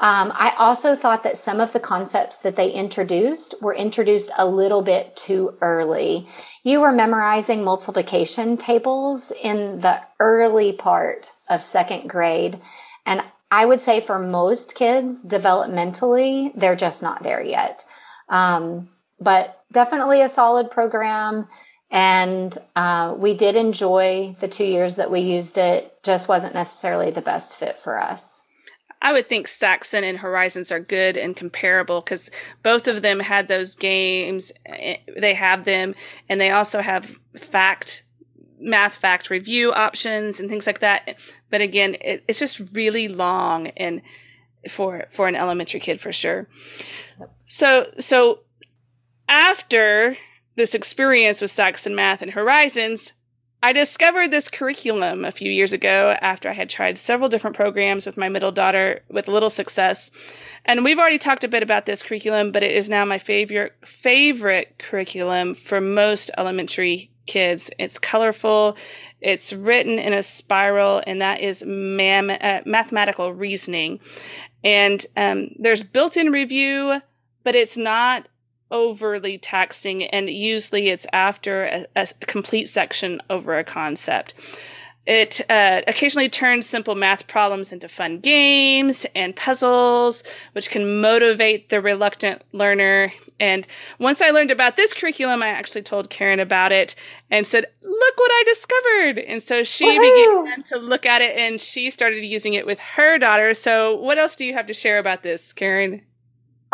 Um, 0.00 0.32
I 0.34 0.54
also 0.58 0.96
thought 0.96 1.22
that 1.22 1.38
some 1.38 1.60
of 1.60 1.72
the 1.72 1.80
concepts 1.80 2.40
that 2.40 2.56
they 2.56 2.70
introduced 2.70 3.54
were 3.62 3.74
introduced 3.74 4.32
a 4.36 4.46
little 4.46 4.82
bit 4.82 5.16
too 5.16 5.56
early. 5.60 6.28
You 6.64 6.80
were 6.80 6.92
memorizing 6.92 7.64
multiplication 7.64 8.56
tables 8.56 9.32
in 9.42 9.80
the 9.80 10.02
early 10.18 10.72
part 10.72 11.30
of 11.48 11.62
second 11.62 12.08
grade. 12.10 12.60
And 13.06 13.22
I 13.50 13.64
would 13.64 13.80
say 13.80 14.00
for 14.00 14.18
most 14.18 14.74
kids, 14.74 15.24
developmentally, 15.24 16.52
they're 16.54 16.76
just 16.76 17.02
not 17.02 17.22
there 17.22 17.42
yet. 17.42 17.84
Um, 18.28 18.88
but 19.20 19.63
definitely 19.74 20.22
a 20.22 20.28
solid 20.28 20.70
program. 20.70 21.46
And 21.90 22.56
uh, 22.74 23.14
we 23.16 23.34
did 23.34 23.56
enjoy 23.56 24.34
the 24.40 24.48
two 24.48 24.64
years 24.64 24.96
that 24.96 25.10
we 25.10 25.20
used 25.20 25.58
it, 25.58 25.92
just 26.02 26.28
wasn't 26.28 26.54
necessarily 26.54 27.10
the 27.10 27.20
best 27.20 27.54
fit 27.54 27.76
for 27.76 28.00
us. 28.00 28.42
I 29.02 29.12
would 29.12 29.28
think 29.28 29.46
Saxon 29.46 30.02
and 30.02 30.18
Horizons 30.18 30.72
are 30.72 30.80
good 30.80 31.18
and 31.18 31.36
comparable 31.36 32.00
because 32.00 32.30
both 32.62 32.88
of 32.88 33.02
them 33.02 33.20
had 33.20 33.48
those 33.48 33.74
games. 33.74 34.50
Eh, 34.64 34.96
they 35.20 35.34
have 35.34 35.64
them, 35.64 35.94
and 36.28 36.40
they 36.40 36.50
also 36.50 36.80
have 36.80 37.18
fact, 37.36 38.02
math 38.58 38.96
fact 38.96 39.28
review 39.28 39.72
options 39.74 40.40
and 40.40 40.48
things 40.48 40.66
like 40.66 40.80
that. 40.80 41.16
But 41.50 41.60
again, 41.60 41.96
it, 42.00 42.24
it's 42.26 42.38
just 42.38 42.62
really 42.72 43.08
long 43.08 43.68
and 43.68 44.00
for 44.70 45.04
for 45.10 45.28
an 45.28 45.36
elementary 45.36 45.80
kid 45.80 46.00
for 46.00 46.10
sure. 46.10 46.48
So 47.44 47.90
so 48.00 48.40
after 49.28 50.16
this 50.56 50.74
experience 50.74 51.40
with 51.40 51.50
Saxon 51.50 51.94
Math 51.94 52.22
and 52.22 52.30
Horizons, 52.30 53.12
I 53.64 53.72
discovered 53.72 54.30
this 54.30 54.50
curriculum 54.50 55.24
a 55.24 55.32
few 55.32 55.50
years 55.50 55.72
ago 55.72 56.14
after 56.20 56.50
I 56.50 56.52
had 56.52 56.68
tried 56.68 56.98
several 56.98 57.30
different 57.30 57.56
programs 57.56 58.04
with 58.04 58.18
my 58.18 58.28
middle 58.28 58.52
daughter 58.52 59.00
with 59.08 59.26
little 59.26 59.48
success. 59.48 60.10
And 60.66 60.84
we've 60.84 60.98
already 60.98 61.16
talked 61.16 61.44
a 61.44 61.48
bit 61.48 61.62
about 61.62 61.86
this 61.86 62.02
curriculum, 62.02 62.52
but 62.52 62.62
it 62.62 62.72
is 62.72 62.90
now 62.90 63.06
my 63.06 63.18
favorite 63.18 63.72
favorite 63.86 64.74
curriculum 64.78 65.54
for 65.54 65.80
most 65.80 66.30
elementary 66.36 67.10
kids. 67.26 67.70
It's 67.78 67.98
colorful, 67.98 68.76
it's 69.22 69.54
written 69.54 69.98
in 69.98 70.12
a 70.12 70.22
spiral, 70.22 71.02
and 71.06 71.22
that 71.22 71.40
is 71.40 71.64
mam- 71.66 72.28
uh, 72.28 72.60
mathematical 72.66 73.32
reasoning. 73.32 73.98
And 74.62 75.04
um, 75.16 75.48
there's 75.58 75.82
built-in 75.82 76.32
review, 76.32 77.00
but 77.44 77.54
it's 77.54 77.78
not 77.78 78.28
overly 78.70 79.38
taxing, 79.38 80.04
and 80.04 80.28
usually 80.28 80.88
it's 80.88 81.06
after 81.12 81.64
a, 81.64 81.86
a 81.96 82.06
complete 82.26 82.68
section 82.68 83.20
over 83.30 83.58
a 83.58 83.64
concept. 83.64 84.34
It 85.06 85.42
uh, 85.50 85.82
occasionally 85.86 86.30
turns 86.30 86.66
simple 86.66 86.94
math 86.94 87.26
problems 87.26 87.72
into 87.72 87.88
fun 87.88 88.20
games 88.20 89.04
and 89.14 89.36
puzzles, 89.36 90.24
which 90.52 90.70
can 90.70 91.02
motivate 91.02 91.68
the 91.68 91.82
reluctant 91.82 92.42
learner. 92.52 93.12
And 93.38 93.66
once 93.98 94.22
I 94.22 94.30
learned 94.30 94.50
about 94.50 94.76
this 94.76 94.94
curriculum, 94.94 95.42
I 95.42 95.48
actually 95.48 95.82
told 95.82 96.08
Karen 96.08 96.40
about 96.40 96.72
it 96.72 96.94
and 97.30 97.46
said, 97.46 97.66
Look 97.82 98.16
what 98.16 98.30
I 98.32 98.44
discovered. 98.46 99.18
And 99.18 99.42
so 99.42 99.62
she 99.62 99.86
Woo-hoo! 99.86 100.44
began 100.44 100.62
to 100.64 100.78
look 100.78 101.04
at 101.04 101.20
it 101.20 101.36
and 101.36 101.60
she 101.60 101.90
started 101.90 102.24
using 102.24 102.54
it 102.54 102.64
with 102.64 102.78
her 102.78 103.18
daughter. 103.18 103.52
So, 103.52 103.96
what 103.96 104.18
else 104.18 104.36
do 104.36 104.46
you 104.46 104.54
have 104.54 104.66
to 104.66 104.74
share 104.74 104.98
about 104.98 105.22
this, 105.22 105.52
Karen? 105.52 106.00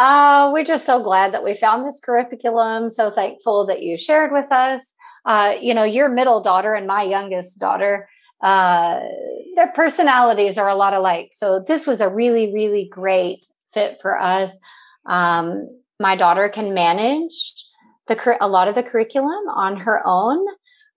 Uh, 0.00 0.48
we're 0.50 0.64
just 0.64 0.86
so 0.86 1.02
glad 1.02 1.34
that 1.34 1.44
we 1.44 1.52
found 1.52 1.84
this 1.84 2.00
curriculum. 2.00 2.88
So 2.88 3.10
thankful 3.10 3.66
that 3.66 3.82
you 3.82 3.98
shared 3.98 4.32
with 4.32 4.50
us. 4.50 4.94
Uh, 5.26 5.56
you 5.60 5.74
know, 5.74 5.82
your 5.82 6.08
middle 6.08 6.40
daughter 6.40 6.72
and 6.72 6.86
my 6.86 7.02
youngest 7.02 7.60
daughter, 7.60 8.08
uh, 8.42 8.98
their 9.56 9.70
personalities 9.72 10.56
are 10.56 10.70
a 10.70 10.74
lot 10.74 10.94
alike. 10.94 11.32
So 11.32 11.62
this 11.68 11.86
was 11.86 12.00
a 12.00 12.08
really, 12.08 12.50
really 12.50 12.88
great 12.90 13.44
fit 13.74 13.98
for 14.00 14.18
us. 14.18 14.58
Um, 15.04 15.68
my 15.98 16.16
daughter 16.16 16.48
can 16.48 16.72
manage 16.72 17.62
the 18.06 18.38
a 18.40 18.48
lot 18.48 18.68
of 18.68 18.74
the 18.74 18.82
curriculum 18.82 19.50
on 19.50 19.76
her 19.76 20.00
own 20.06 20.46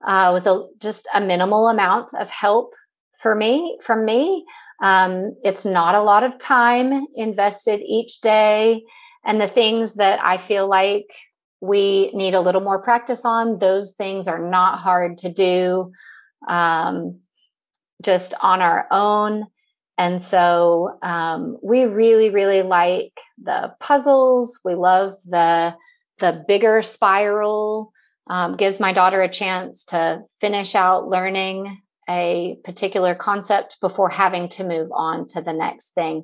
uh, 0.07 0.31
with 0.33 0.47
a, 0.47 0.65
just 0.81 1.09
a 1.13 1.19
minimal 1.19 1.67
amount 1.67 2.13
of 2.17 2.29
help 2.29 2.71
for 3.21 3.35
me 3.35 3.77
from 3.81 4.05
me. 4.05 4.45
Um, 4.83 5.35
it's 5.43 5.65
not 5.65 5.95
a 5.95 6.01
lot 6.01 6.23
of 6.23 6.37
time 6.37 7.07
invested 7.15 7.79
each 7.79 8.21
day, 8.21 8.83
and 9.25 9.39
the 9.39 9.47
things 9.47 9.95
that 9.95 10.19
I 10.21 10.37
feel 10.37 10.67
like 10.67 11.07
we 11.61 12.11
need 12.13 12.33
a 12.33 12.41
little 12.41 12.59
more 12.59 12.83
practice 12.83 13.23
on, 13.23 13.59
those 13.59 13.93
things 13.93 14.27
are 14.27 14.49
not 14.49 14.79
hard 14.79 15.17
to 15.19 15.31
do 15.31 15.93
um, 16.49 17.21
just 18.03 18.33
on 18.41 18.61
our 18.61 18.85
own. 18.91 19.47
And 19.97 20.21
so 20.21 20.97
um, 21.01 21.57
we 21.63 21.85
really, 21.85 22.29
really 22.31 22.63
like 22.63 23.13
the 23.41 23.73
puzzles. 23.79 24.59
We 24.65 24.75
love 24.75 25.13
the 25.25 25.75
the 26.19 26.43
bigger 26.47 26.81
spiral. 26.81 27.93
Um, 28.27 28.55
gives 28.55 28.79
my 28.79 28.93
daughter 28.93 29.21
a 29.21 29.29
chance 29.29 29.85
to 29.85 30.21
finish 30.39 30.75
out 30.75 31.07
learning 31.07 31.77
a 32.09 32.57
particular 32.63 33.15
concept 33.15 33.77
before 33.81 34.09
having 34.09 34.49
to 34.49 34.63
move 34.63 34.89
on 34.93 35.27
to 35.27 35.41
the 35.41 35.53
next 35.53 35.93
thing. 35.93 36.23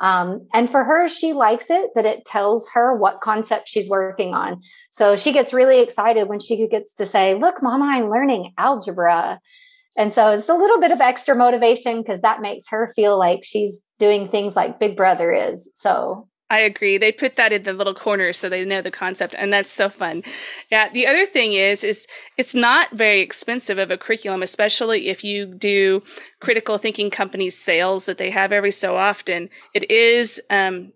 Um, 0.00 0.46
and 0.54 0.70
for 0.70 0.82
her, 0.84 1.08
she 1.08 1.32
likes 1.32 1.70
it 1.70 1.90
that 1.94 2.06
it 2.06 2.24
tells 2.24 2.70
her 2.72 2.96
what 2.96 3.20
concept 3.20 3.68
she's 3.68 3.88
working 3.88 4.34
on. 4.34 4.60
So 4.90 5.16
she 5.16 5.32
gets 5.32 5.52
really 5.52 5.80
excited 5.80 6.28
when 6.28 6.40
she 6.40 6.66
gets 6.68 6.94
to 6.94 7.06
say, 7.06 7.34
Look, 7.34 7.62
Mama, 7.62 7.84
I'm 7.84 8.10
learning 8.10 8.52
algebra. 8.56 9.40
And 9.96 10.14
so 10.14 10.30
it's 10.30 10.48
a 10.48 10.54
little 10.54 10.80
bit 10.80 10.92
of 10.92 11.00
extra 11.00 11.34
motivation 11.34 12.00
because 12.00 12.22
that 12.22 12.40
makes 12.40 12.64
her 12.70 12.92
feel 12.96 13.18
like 13.18 13.40
she's 13.44 13.86
doing 13.98 14.28
things 14.28 14.56
like 14.56 14.80
Big 14.80 14.96
Brother 14.96 15.32
is. 15.32 15.70
So 15.74 16.28
I 16.50 16.58
agree. 16.58 16.98
They 16.98 17.12
put 17.12 17.36
that 17.36 17.52
in 17.52 17.62
the 17.62 17.72
little 17.72 17.94
corner 17.94 18.32
so 18.32 18.48
they 18.48 18.64
know 18.64 18.82
the 18.82 18.90
concept, 18.90 19.36
and 19.38 19.52
that's 19.52 19.70
so 19.70 19.88
fun. 19.88 20.24
Yeah. 20.68 20.90
The 20.92 21.06
other 21.06 21.24
thing 21.24 21.52
is, 21.52 21.84
is 21.84 22.08
it's 22.36 22.56
not 22.56 22.90
very 22.90 23.20
expensive 23.20 23.78
of 23.78 23.92
a 23.92 23.96
curriculum, 23.96 24.42
especially 24.42 25.08
if 25.08 25.22
you 25.22 25.46
do 25.46 26.02
critical 26.40 26.76
thinking 26.76 27.08
companies 27.08 27.56
sales 27.56 28.06
that 28.06 28.18
they 28.18 28.30
have 28.30 28.50
every 28.50 28.72
so 28.72 28.96
often. 28.96 29.48
It 29.74 29.88
is, 29.92 30.42
um, 30.50 30.92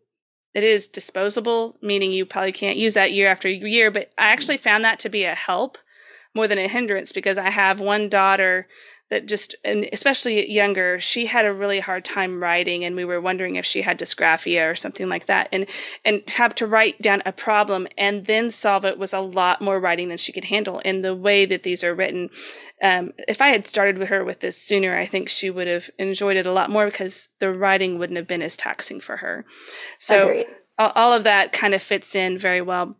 it 0.54 0.64
is 0.64 0.88
disposable, 0.88 1.76
meaning 1.80 2.10
you 2.10 2.26
probably 2.26 2.52
can't 2.52 2.76
use 2.76 2.94
that 2.94 3.12
year 3.12 3.28
after 3.28 3.48
year. 3.48 3.92
But 3.92 4.10
I 4.18 4.32
actually 4.32 4.56
found 4.56 4.84
that 4.84 4.98
to 5.00 5.08
be 5.08 5.22
a 5.22 5.36
help 5.36 5.78
more 6.34 6.48
than 6.48 6.58
a 6.58 6.68
hindrance 6.68 7.12
because 7.12 7.38
I 7.38 7.50
have 7.50 7.80
one 7.80 8.08
daughter 8.08 8.66
that 9.10 9.26
just 9.26 9.54
and 9.64 9.86
especially 9.92 10.50
younger 10.50 10.98
she 10.98 11.26
had 11.26 11.44
a 11.44 11.52
really 11.52 11.78
hard 11.78 12.04
time 12.04 12.42
writing 12.42 12.84
and 12.84 12.96
we 12.96 13.04
were 13.04 13.20
wondering 13.20 13.56
if 13.56 13.66
she 13.66 13.82
had 13.82 13.98
dysgraphia 13.98 14.70
or 14.70 14.74
something 14.74 15.08
like 15.08 15.26
that 15.26 15.48
and 15.52 15.66
and 16.04 16.22
have 16.30 16.54
to 16.54 16.66
write 16.66 17.00
down 17.02 17.22
a 17.26 17.32
problem 17.32 17.86
and 17.98 18.24
then 18.24 18.50
solve 18.50 18.84
it 18.84 18.98
was 18.98 19.12
a 19.12 19.20
lot 19.20 19.60
more 19.60 19.78
writing 19.78 20.08
than 20.08 20.16
she 20.16 20.32
could 20.32 20.44
handle. 20.44 20.78
In 20.80 21.02
the 21.02 21.14
way 21.14 21.44
that 21.44 21.62
these 21.62 21.84
are 21.84 21.94
written 21.94 22.30
um, 22.82 23.12
if 23.28 23.40
i 23.42 23.48
had 23.48 23.68
started 23.68 23.98
with 23.98 24.08
her 24.08 24.24
with 24.24 24.40
this 24.40 24.60
sooner 24.60 24.98
i 24.98 25.06
think 25.06 25.28
she 25.28 25.50
would 25.50 25.68
have 25.68 25.90
enjoyed 25.98 26.36
it 26.36 26.46
a 26.46 26.52
lot 26.52 26.70
more 26.70 26.86
because 26.86 27.28
the 27.38 27.52
writing 27.52 27.98
wouldn't 27.98 28.16
have 28.16 28.26
been 28.26 28.42
as 28.42 28.56
taxing 28.56 29.00
for 29.00 29.18
her. 29.18 29.44
So 29.98 30.44
all, 30.78 30.92
all 30.94 31.12
of 31.12 31.24
that 31.24 31.52
kind 31.52 31.74
of 31.74 31.82
fits 31.82 32.14
in 32.14 32.38
very 32.38 32.62
well. 32.62 32.96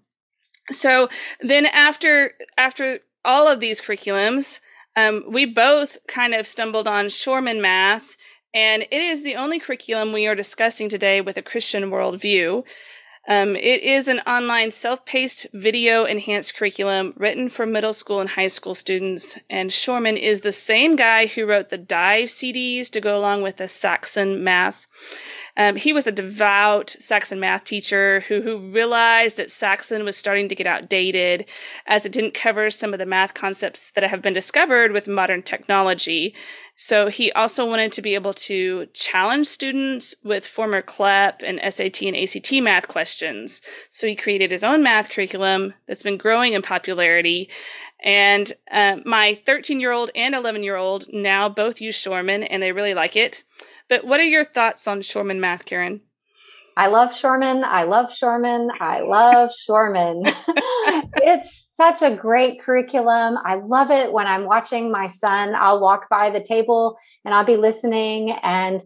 So 0.71 1.09
then 1.41 1.67
after 1.67 2.33
after 2.57 3.01
all 3.25 3.49
of 3.49 3.61
these 3.61 3.81
curriculums 3.81 4.61
um, 4.97 5.25
we 5.29 5.45
both 5.45 5.99
kind 6.07 6.35
of 6.35 6.47
stumbled 6.47 6.87
on 6.87 7.07
Shormann 7.07 7.61
Math, 7.61 8.17
and 8.55 8.83
it 8.83 9.03
is 9.03 9.23
the 9.23 9.35
only 9.35 9.59
curriculum 9.59 10.13
we 10.13 10.27
are 10.27 10.37
discussing 10.37 10.89
today 10.89 11.21
with 11.21 11.37
a 11.37 11.43
Christian 11.43 11.91
worldview. 11.91 12.65
Um, 13.27 13.57
it 13.57 13.83
is 13.83 14.07
an 14.07 14.21
online 14.21 14.71
self 14.71 15.05
paced 15.07 15.47
video 15.55 16.05
enhanced 16.05 16.57
curriculum 16.57 17.15
written 17.17 17.49
for 17.49 17.65
middle 17.65 17.95
school 17.95 18.21
and 18.21 18.29
high 18.29 18.49
school 18.49 18.75
students. 18.75 19.39
And 19.49 19.71
Shormann 19.71 20.19
is 20.19 20.43
the 20.43 20.53
same 20.53 20.95
guy 20.95 21.27
who 21.27 21.47
wrote 21.47 21.71
the 21.71 21.79
Dive 21.79 22.29
CDs 22.29 22.91
to 22.91 23.01
go 23.01 23.19
along 23.19 23.43
with 23.43 23.57
the 23.57 23.67
Saxon 23.67 24.45
math. 24.45 24.87
Um, 25.57 25.77
he 25.77 25.93
was 25.93 26.07
a 26.07 26.13
devout 26.13 26.97
Saxon 26.99 27.39
math 27.41 27.65
teacher 27.65 28.21
who, 28.29 28.43
who 28.43 28.59
realized 28.73 29.37
that 29.37 29.51
Saxon 29.51 30.05
was 30.05 30.17
starting 30.17 30.49
to 30.49 30.55
get 30.55 30.67
outdated 30.67 31.49
as 31.87 32.05
it 32.05 32.13
didn't 32.13 32.35
cover 32.35 32.71
some 32.71 32.93
of 32.93 32.99
the 32.99 33.07
math 33.07 33.35
concepts 33.35 33.93
that 33.93 34.05
have 34.05 34.23
been 34.23 34.33
discovered 34.33 34.93
with 34.93 35.07
modern 35.07 35.43
technology. 35.43 36.35
So 36.77 37.09
he 37.09 37.31
also 37.33 37.65
wanted 37.65 37.93
to 37.93 38.03
be 38.03 38.15
able 38.15 38.35
to 38.35 38.87
challenge 38.95 39.47
students 39.47 40.15
with 40.25 40.47
former 40.47 40.83
CLEP 40.83 41.43
and 41.45 41.61
SAT 41.73 42.03
and 42.03 42.17
ACT 42.17 42.53
math 42.63 42.89
questions. 42.89 43.63
So 43.91 44.09
he 44.09 44.17
created 44.17 44.51
his 44.51 44.65
own 44.65 44.83
math 44.83 45.11
curriculum 45.11 45.75
that's 45.87 46.03
been 46.03 46.17
growing 46.17 46.55
in 46.55 46.63
popularity. 46.63 47.49
And 48.05 48.53
uh, 48.71 48.99
my 49.07 49.35
13 49.47 49.81
year 49.81 49.91
old 49.91 50.11
and 50.15 50.35
11 50.35 50.63
year 50.63 50.77
old 50.77 51.07
now 51.13 51.49
both 51.49 51.81
use 51.81 51.97
Shormann 51.97 52.45
and 52.45 52.63
they 52.63 52.71
really 52.71 52.95
like 52.95 53.17
it. 53.17 53.43
But 53.89 54.05
what 54.07 54.21
are 54.21 54.25
your 54.25 54.45
thoughts 54.45 54.87
on 54.87 55.01
Shormann 55.01 55.41
math, 55.41 55.65
Karen? 55.65 56.03
I 56.77 56.89
love 56.89 57.17
Shormann. 57.17 57.63
I 57.65 57.85
love 57.85 58.13
Shormann. 58.13 58.69
I 58.81 59.01
love 59.01 59.51
Shormann. 59.51 60.23
it's 61.23 61.73
such 61.77 62.03
a 62.03 62.15
great 62.15 62.61
curriculum. 62.61 63.39
I 63.45 63.55
love 63.55 63.93
it 63.93 64.13
when 64.13 64.27
I'm 64.27 64.45
watching 64.45 64.91
my 64.91 65.07
son. 65.07 65.55
I'll 65.55 65.81
walk 65.81 66.09
by 66.11 66.31
the 66.31 66.43
table 66.43 66.99
and 67.25 67.33
I'll 67.33 67.45
be 67.45 67.57
listening, 67.57 68.33
and 68.43 68.81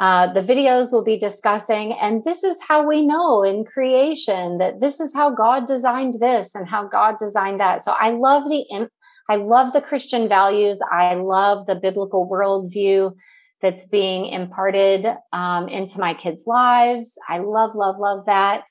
uh, 0.00 0.32
the 0.32 0.40
videos 0.40 0.88
we'll 0.90 1.04
be 1.04 1.18
discussing. 1.18 1.92
And 1.92 2.24
this 2.24 2.44
is 2.44 2.62
how 2.66 2.86
we 2.86 3.06
know 3.06 3.42
in 3.42 3.64
creation 3.64 4.58
that 4.58 4.80
this 4.80 5.00
is 5.00 5.14
how 5.14 5.30
God 5.30 5.66
designed 5.66 6.14
this 6.20 6.54
and 6.54 6.68
how 6.68 6.88
God 6.88 7.16
designed 7.18 7.60
that. 7.60 7.82
So 7.82 7.94
I 7.98 8.10
love 8.10 8.44
the 8.44 8.88
I 9.28 9.36
love 9.36 9.72
the 9.72 9.82
Christian 9.82 10.28
values. 10.28 10.80
I 10.90 11.14
love 11.14 11.66
the 11.66 11.76
biblical 11.76 12.28
worldview 12.28 13.12
that's 13.60 13.86
being 13.86 14.26
imparted 14.26 15.06
um, 15.32 15.68
into 15.68 16.00
my 16.00 16.14
kids' 16.14 16.44
lives. 16.46 17.16
I 17.28 17.38
love, 17.38 17.74
love, 17.74 17.96
love 17.98 18.26
that. 18.26 18.64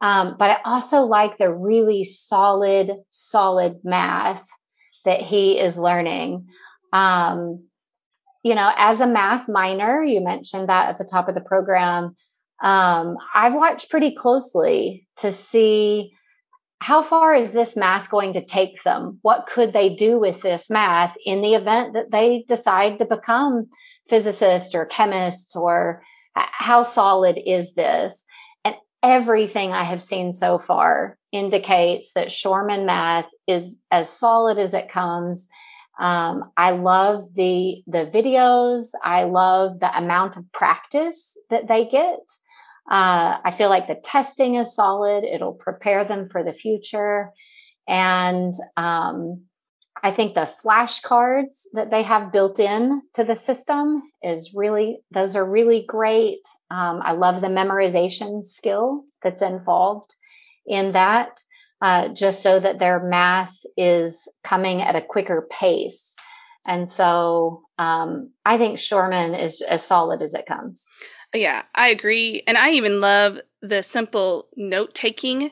Um, 0.00 0.36
but 0.38 0.50
I 0.50 0.58
also 0.64 1.02
like 1.02 1.38
the 1.38 1.54
really 1.54 2.02
solid, 2.02 2.92
solid 3.10 3.74
math 3.84 4.48
that 5.04 5.20
he 5.20 5.60
is 5.60 5.78
learning. 5.78 6.48
Um, 6.92 7.64
you 8.42 8.54
know, 8.54 8.72
as 8.76 9.00
a 9.00 9.06
math 9.06 9.48
minor, 9.48 10.02
you 10.02 10.20
mentioned 10.20 10.68
that 10.68 10.88
at 10.88 10.98
the 10.98 11.08
top 11.10 11.28
of 11.28 11.34
the 11.34 11.40
program. 11.40 12.14
Um, 12.62 13.16
I've 13.34 13.54
watched 13.54 13.90
pretty 13.90 14.14
closely 14.14 15.06
to 15.18 15.32
see 15.32 16.12
how 16.82 17.00
far 17.00 17.32
is 17.32 17.52
this 17.52 17.76
math 17.76 18.10
going 18.10 18.32
to 18.32 18.44
take 18.44 18.82
them? 18.82 19.20
What 19.22 19.46
could 19.46 19.72
they 19.72 19.94
do 19.94 20.18
with 20.18 20.42
this 20.42 20.68
math 20.68 21.14
in 21.24 21.40
the 21.40 21.54
event 21.54 21.92
that 21.92 22.10
they 22.10 22.44
decide 22.48 22.98
to 22.98 23.04
become 23.04 23.68
physicists 24.08 24.74
or 24.74 24.84
chemists 24.86 25.54
or 25.54 26.02
how 26.34 26.82
solid 26.82 27.38
is 27.46 27.74
this? 27.74 28.24
And 28.64 28.74
everything 29.00 29.72
I 29.72 29.84
have 29.84 30.02
seen 30.02 30.32
so 30.32 30.58
far 30.58 31.18
indicates 31.30 32.14
that 32.14 32.32
Shormann 32.32 32.84
math 32.84 33.30
is 33.46 33.80
as 33.92 34.10
solid 34.10 34.58
as 34.58 34.74
it 34.74 34.88
comes. 34.88 35.48
Um, 35.98 36.50
I 36.56 36.72
love 36.72 37.22
the 37.34 37.82
the 37.86 38.06
videos. 38.06 38.90
I 39.02 39.24
love 39.24 39.80
the 39.80 39.96
amount 39.96 40.36
of 40.36 40.50
practice 40.52 41.36
that 41.50 41.68
they 41.68 41.86
get. 41.86 42.20
Uh, 42.90 43.38
I 43.44 43.54
feel 43.56 43.68
like 43.68 43.86
the 43.86 44.00
testing 44.02 44.56
is 44.56 44.74
solid. 44.74 45.24
It'll 45.24 45.54
prepare 45.54 46.04
them 46.04 46.28
for 46.28 46.42
the 46.42 46.52
future, 46.52 47.30
and 47.86 48.54
um, 48.76 49.42
I 50.02 50.10
think 50.10 50.34
the 50.34 50.50
flashcards 50.64 51.66
that 51.74 51.90
they 51.92 52.02
have 52.02 52.32
built 52.32 52.58
in 52.58 53.02
to 53.14 53.22
the 53.22 53.36
system 53.36 54.02
is 54.22 54.52
really, 54.52 54.98
those 55.12 55.36
are 55.36 55.48
really 55.48 55.84
great. 55.86 56.40
Um, 56.70 57.00
I 57.04 57.12
love 57.12 57.40
the 57.40 57.46
memorization 57.46 58.42
skill 58.42 59.02
that's 59.22 59.42
involved 59.42 60.14
in 60.66 60.92
that, 60.92 61.40
uh, 61.82 62.08
just 62.08 62.42
so 62.42 62.60
that 62.60 62.78
their 62.78 63.00
math 63.00 63.58
is 63.76 64.32
coming 64.44 64.80
at 64.80 64.96
a 64.96 65.02
quicker 65.02 65.48
pace. 65.50 66.14
And 66.64 66.88
so 66.88 67.64
um, 67.76 68.30
I 68.46 68.56
think 68.56 68.78
Shormann 68.78 69.38
is 69.38 69.60
as 69.62 69.84
solid 69.84 70.22
as 70.22 70.32
it 70.32 70.46
comes. 70.46 70.88
Yeah, 71.34 71.62
I 71.74 71.88
agree. 71.88 72.44
And 72.46 72.56
I 72.56 72.70
even 72.70 73.00
love 73.00 73.38
the 73.60 73.82
simple 73.82 74.48
note 74.56 74.94
taking 74.94 75.50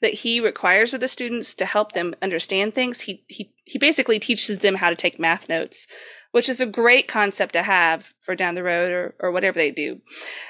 that 0.00 0.14
he 0.14 0.40
requires 0.40 0.94
of 0.94 1.00
the 1.00 1.08
students 1.08 1.54
to 1.54 1.64
help 1.64 1.92
them 1.92 2.14
understand 2.22 2.74
things. 2.74 3.02
He 3.02 3.24
he 3.28 3.52
he 3.64 3.78
basically 3.78 4.18
teaches 4.18 4.58
them 4.58 4.76
how 4.76 4.90
to 4.90 4.96
take 4.96 5.18
math 5.18 5.48
notes, 5.48 5.86
which 6.32 6.48
is 6.48 6.60
a 6.60 6.66
great 6.66 7.08
concept 7.08 7.52
to 7.52 7.62
have 7.62 8.14
for 8.20 8.34
down 8.34 8.54
the 8.54 8.62
road 8.62 8.90
or 8.90 9.14
or 9.20 9.32
whatever 9.32 9.58
they 9.58 9.70
do. 9.70 9.98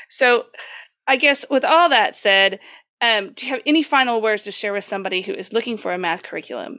So, 0.08 0.46
I 1.06 1.16
guess 1.16 1.46
with 1.50 1.64
all 1.64 1.88
that 1.88 2.14
said, 2.14 2.60
um, 3.00 3.32
do 3.34 3.46
you 3.46 3.52
have 3.52 3.62
any 3.66 3.82
final 3.82 4.20
words 4.20 4.44
to 4.44 4.52
share 4.52 4.72
with 4.72 4.84
somebody 4.84 5.22
who 5.22 5.32
is 5.32 5.52
looking 5.52 5.76
for 5.76 5.92
a 5.92 5.98
math 5.98 6.22
curriculum? 6.22 6.78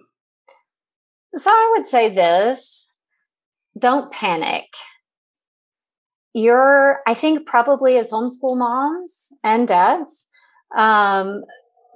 So 1.35 1.49
I 1.49 1.73
would 1.75 1.87
say 1.87 2.09
this: 2.09 2.93
don't 3.77 4.11
panic. 4.11 4.65
You're, 6.33 6.99
I 7.07 7.13
think, 7.13 7.47
probably 7.47 7.97
as 7.97 8.11
homeschool 8.11 8.57
moms 8.57 9.29
and 9.43 9.67
dads, 9.67 10.27
um, 10.77 11.41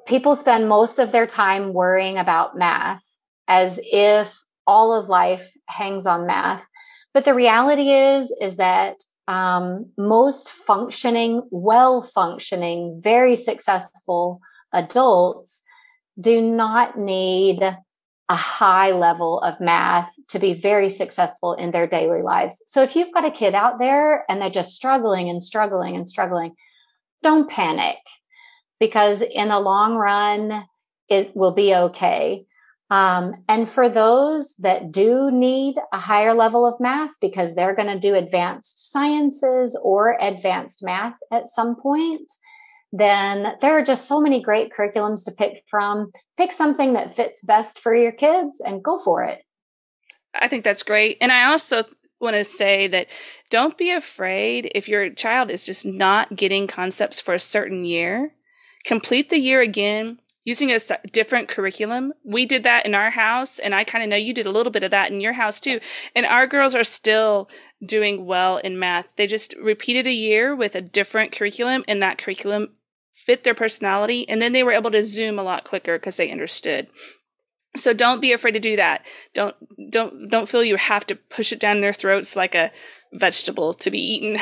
people 0.08 0.36
spend 0.36 0.68
most 0.68 1.00
of 1.00 1.12
their 1.12 1.28
time 1.28 1.74
worrying 1.74 2.18
about 2.18 2.58
math 2.58 3.04
as 3.48 3.80
if 3.84 4.36
all 4.66 4.94
of 4.94 5.10
life 5.10 5.52
hangs 5.68 6.06
on 6.08 6.26
math. 6.26 6.66
But 7.14 7.26
the 7.26 7.36
reality 7.36 7.92
is, 7.92 8.36
is 8.42 8.58
that 8.58 8.96
um, 9.28 9.92
most 9.98 10.50
functioning, 10.50 11.48
well 11.52 12.02
functioning, 12.02 13.00
very 13.02 13.36
successful 13.36 14.42
adults 14.74 15.64
do 16.20 16.42
not 16.42 16.98
need 16.98 17.62
a 18.30 18.36
high 18.36 18.92
level 18.92 19.40
of 19.40 19.60
math 19.60 20.14
to 20.30 20.40
be 20.40 20.54
very 20.54 20.90
successful 20.90 21.54
in 21.54 21.72
their 21.72 21.88
daily 21.88 22.22
lives. 22.22 22.64
So 22.66 22.82
if 22.82 22.96
you've 22.96 23.14
got 23.14 23.26
a 23.26 23.32
kid 23.32 23.54
out 23.54 23.80
there 23.80 24.26
and 24.30 24.42
they're 24.42 24.50
just 24.50 24.74
struggling 24.74 25.30
and 25.30 25.44
struggling 25.44 25.96
and 25.96 26.08
struggling, 26.08 26.56
don't 27.22 27.50
panic 27.50 27.98
because 28.80 29.22
in 29.22 29.50
the 29.50 29.60
long 29.60 29.96
run, 29.96 30.66
it 31.10 31.36
will 31.36 31.54
be 31.54 31.76
okay. 31.76 32.46
Um, 32.90 33.34
and 33.48 33.70
for 33.70 33.90
those 33.90 34.56
that 34.58 34.92
do 34.92 35.32
need 35.32 35.76
a 35.92 36.00
higher 36.00 36.34
level 36.34 36.66
of 36.66 36.80
math 36.80 37.12
because 37.22 37.56
they're 37.56 37.76
going 37.76 37.88
to 37.88 38.00
do 38.00 38.16
advanced 38.16 38.92
sciences 38.92 39.80
or 39.84 40.18
advanced 40.20 40.84
math 40.84 41.18
at 41.32 41.48
some 41.48 41.76
point, 41.76 42.32
then 42.92 43.56
there 43.62 43.72
are 43.72 43.84
just 43.84 44.08
so 44.08 44.22
many 44.22 44.42
great 44.42 44.72
curriculums 44.72 45.26
to 45.26 45.32
pick 45.32 45.64
from. 45.68 46.12
Pick 46.38 46.52
something 46.52 46.94
that 46.94 47.16
fits 47.16 47.44
best 47.44 47.80
for 47.80 47.96
your 47.96 48.12
kids 48.12 48.62
and 48.64 48.84
go 48.84 49.00
for 49.00 49.24
it. 49.24 49.42
I 50.36 50.48
think 50.48 50.64
that's 50.64 50.84
great. 50.84 51.18
And 51.20 51.32
I 51.32 51.46
also 51.46 51.84
want 52.20 52.36
to 52.36 52.44
say 52.44 52.88
that 52.88 53.08
don't 53.50 53.78
be 53.78 53.92
afraid 53.92 54.72
if 54.76 54.88
your 54.88 55.10
child 55.10 55.50
is 55.50 55.66
just 55.66 55.86
not 55.86 56.36
getting 56.36 56.68
concepts 56.68 57.20
for 57.20 57.34
a 57.34 57.40
certain 57.40 57.86
year. 57.86 58.34
Complete 58.86 59.30
the 59.30 59.40
year 59.40 59.62
again 59.62 60.20
using 60.46 60.72
a 60.72 60.80
different 61.12 61.48
curriculum. 61.48 62.14
We 62.24 62.46
did 62.46 62.64
that 62.64 62.86
in 62.86 62.96
our 62.96 63.10
house, 63.10 63.60
and 63.60 63.74
I 63.74 63.84
kind 63.84 64.04
of 64.04 64.10
know 64.10 64.16
you 64.16 64.34
did 64.34 64.46
a 64.46 64.52
little 64.52 64.72
bit 64.72 64.84
of 64.84 64.92
that 64.92 65.12
in 65.12 65.22
your 65.22 65.34
house 65.34 65.60
too. 65.60 65.80
And 66.16 66.26
our 66.26 66.48
girls 66.48 66.76
are 66.76 66.84
still 66.84 67.50
doing 67.86 68.26
well 68.26 68.58
in 68.58 68.80
math. 68.80 69.08
They 69.16 69.28
just 69.28 69.56
repeated 69.62 70.08
a 70.08 70.12
year 70.12 70.56
with 70.56 70.76
a 70.76 70.82
different 70.82 71.32
curriculum, 71.32 71.84
and 71.88 72.02
that 72.02 72.18
curriculum 72.18 72.70
fit 73.14 73.44
their 73.44 73.54
personality 73.54 74.28
and 74.28 74.42
then 74.42 74.54
they 74.54 74.64
were 74.64 74.72
able 74.72 74.92
to 74.92 75.04
zoom 75.04 75.40
a 75.40 75.44
lot 75.44 75.64
quicker 75.64 75.98
because 75.98 76.18
they 76.18 76.32
understood 76.32 76.88
so 77.76 77.94
don't 77.94 78.22
be 78.22 78.32
afraid 78.32 78.52
to 78.52 78.60
do 78.60 78.76
that 78.76 79.06
don't 79.34 79.56
don't 79.92 80.30
don't 80.30 80.50
feel 80.50 80.64
you 80.64 80.76
have 80.76 81.06
to 81.06 81.16
push 81.16 81.52
it 81.52 81.60
down 81.60 81.82
their 81.82 81.94
throats 81.94 82.36
like 82.36 82.56
a 82.56 82.72
vegetable 83.14 83.74
to 83.74 83.92
be 83.92 84.00
eaten 84.00 84.38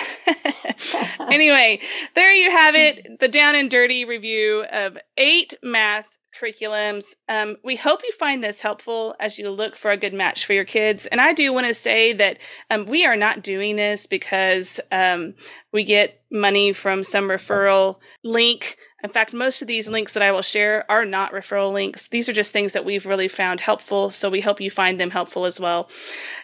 anyway 1.31 1.79
there 2.15 2.33
you 2.33 2.49
have 2.51 2.75
it 2.75 3.19
the 3.19 3.27
down 3.27 3.55
and 3.55 3.69
dirty 3.69 4.05
review 4.05 4.63
of 4.71 4.97
eight 5.17 5.53
math 5.61 6.17
curriculums. 6.41 7.15
Um, 7.29 7.57
we 7.63 7.75
hope 7.75 8.01
you 8.03 8.11
find 8.13 8.43
this 8.43 8.61
helpful 8.61 9.15
as 9.19 9.37
you 9.37 9.49
look 9.49 9.75
for 9.75 9.91
a 9.91 9.97
good 9.97 10.13
match 10.13 10.45
for 10.45 10.53
your 10.53 10.65
kids. 10.65 11.05
And 11.05 11.21
I 11.21 11.33
do 11.33 11.51
want 11.53 11.67
to 11.67 11.73
say 11.73 12.13
that 12.13 12.39
um, 12.69 12.85
we 12.85 13.05
are 13.05 13.17
not 13.17 13.43
doing 13.43 13.75
this 13.75 14.07
because 14.07 14.79
um, 14.91 15.35
we 15.71 15.83
get 15.83 16.21
money 16.31 16.73
from 16.73 17.03
some 17.03 17.25
referral 17.25 17.99
link. 18.23 18.77
In 19.03 19.09
fact, 19.09 19.33
most 19.33 19.61
of 19.61 19.67
these 19.67 19.89
links 19.89 20.13
that 20.13 20.21
I 20.21 20.31
will 20.31 20.43
share 20.43 20.85
are 20.89 21.05
not 21.05 21.31
referral 21.31 21.73
links. 21.73 22.07
These 22.07 22.29
are 22.29 22.33
just 22.33 22.53
things 22.53 22.73
that 22.73 22.85
we've 22.85 23.05
really 23.05 23.27
found 23.27 23.59
helpful. 23.59 24.11
So 24.11 24.29
we 24.29 24.41
hope 24.41 24.61
you 24.61 24.69
find 24.69 24.99
them 24.99 25.09
helpful 25.09 25.45
as 25.45 25.59
well. 25.59 25.89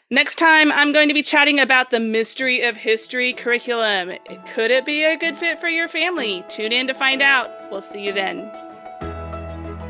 Next 0.10 0.38
time, 0.38 0.72
I'm 0.72 0.92
going 0.92 1.08
to 1.08 1.14
be 1.14 1.22
chatting 1.22 1.60
about 1.60 1.92
the 1.92 2.00
mystery 2.00 2.62
of 2.62 2.78
history 2.78 3.34
curriculum. 3.34 4.14
Could 4.54 4.72
it 4.72 4.86
be 4.86 5.04
a 5.04 5.18
good 5.18 5.38
fit 5.38 5.60
for 5.60 5.68
your 5.68 5.88
family? 5.88 6.44
Tune 6.50 6.72
in 6.72 6.88
to 6.88 6.94
find 6.94 7.22
out. 7.22 7.52
We'll 7.70 7.82
see 7.82 8.02
you 8.02 8.14
then. 8.14 8.52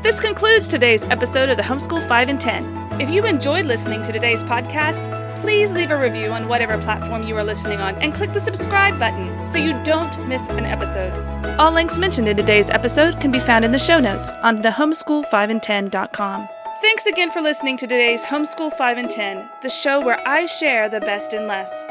This 0.02 0.20
concludes 0.20 0.68
today's 0.68 1.04
episode 1.06 1.48
of 1.48 1.56
the 1.56 1.62
Homeschool 1.62 2.06
5 2.06 2.28
and 2.28 2.40
10. 2.40 3.00
If 3.00 3.10
you 3.10 3.24
enjoyed 3.24 3.66
listening 3.66 4.02
to 4.02 4.12
today's 4.12 4.44
podcast, 4.44 5.27
please 5.40 5.72
leave 5.72 5.90
a 5.90 6.00
review 6.00 6.30
on 6.30 6.48
whatever 6.48 6.78
platform 6.78 7.22
you 7.22 7.36
are 7.36 7.44
listening 7.44 7.80
on 7.80 7.94
and 7.96 8.14
click 8.14 8.32
the 8.32 8.40
subscribe 8.40 8.98
button 8.98 9.44
so 9.44 9.58
you 9.58 9.72
don't 9.84 10.18
miss 10.28 10.46
an 10.48 10.64
episode. 10.64 11.12
All 11.58 11.72
links 11.72 11.98
mentioned 11.98 12.28
in 12.28 12.36
today's 12.36 12.70
episode 12.70 13.20
can 13.20 13.30
be 13.30 13.40
found 13.40 13.64
in 13.64 13.70
the 13.70 13.78
show 13.78 14.00
notes 14.00 14.32
on 14.42 14.58
thehomeschool5and10.com. 14.58 16.48
Thanks 16.80 17.06
again 17.06 17.30
for 17.30 17.40
listening 17.40 17.76
to 17.78 17.86
today's 17.88 18.22
Homeschool 18.22 18.72
5 18.72 18.98
and 18.98 19.10
10, 19.10 19.48
the 19.62 19.68
show 19.68 20.00
where 20.00 20.20
I 20.28 20.46
share 20.46 20.88
the 20.88 21.00
best 21.00 21.32
and 21.32 21.48
less. 21.48 21.84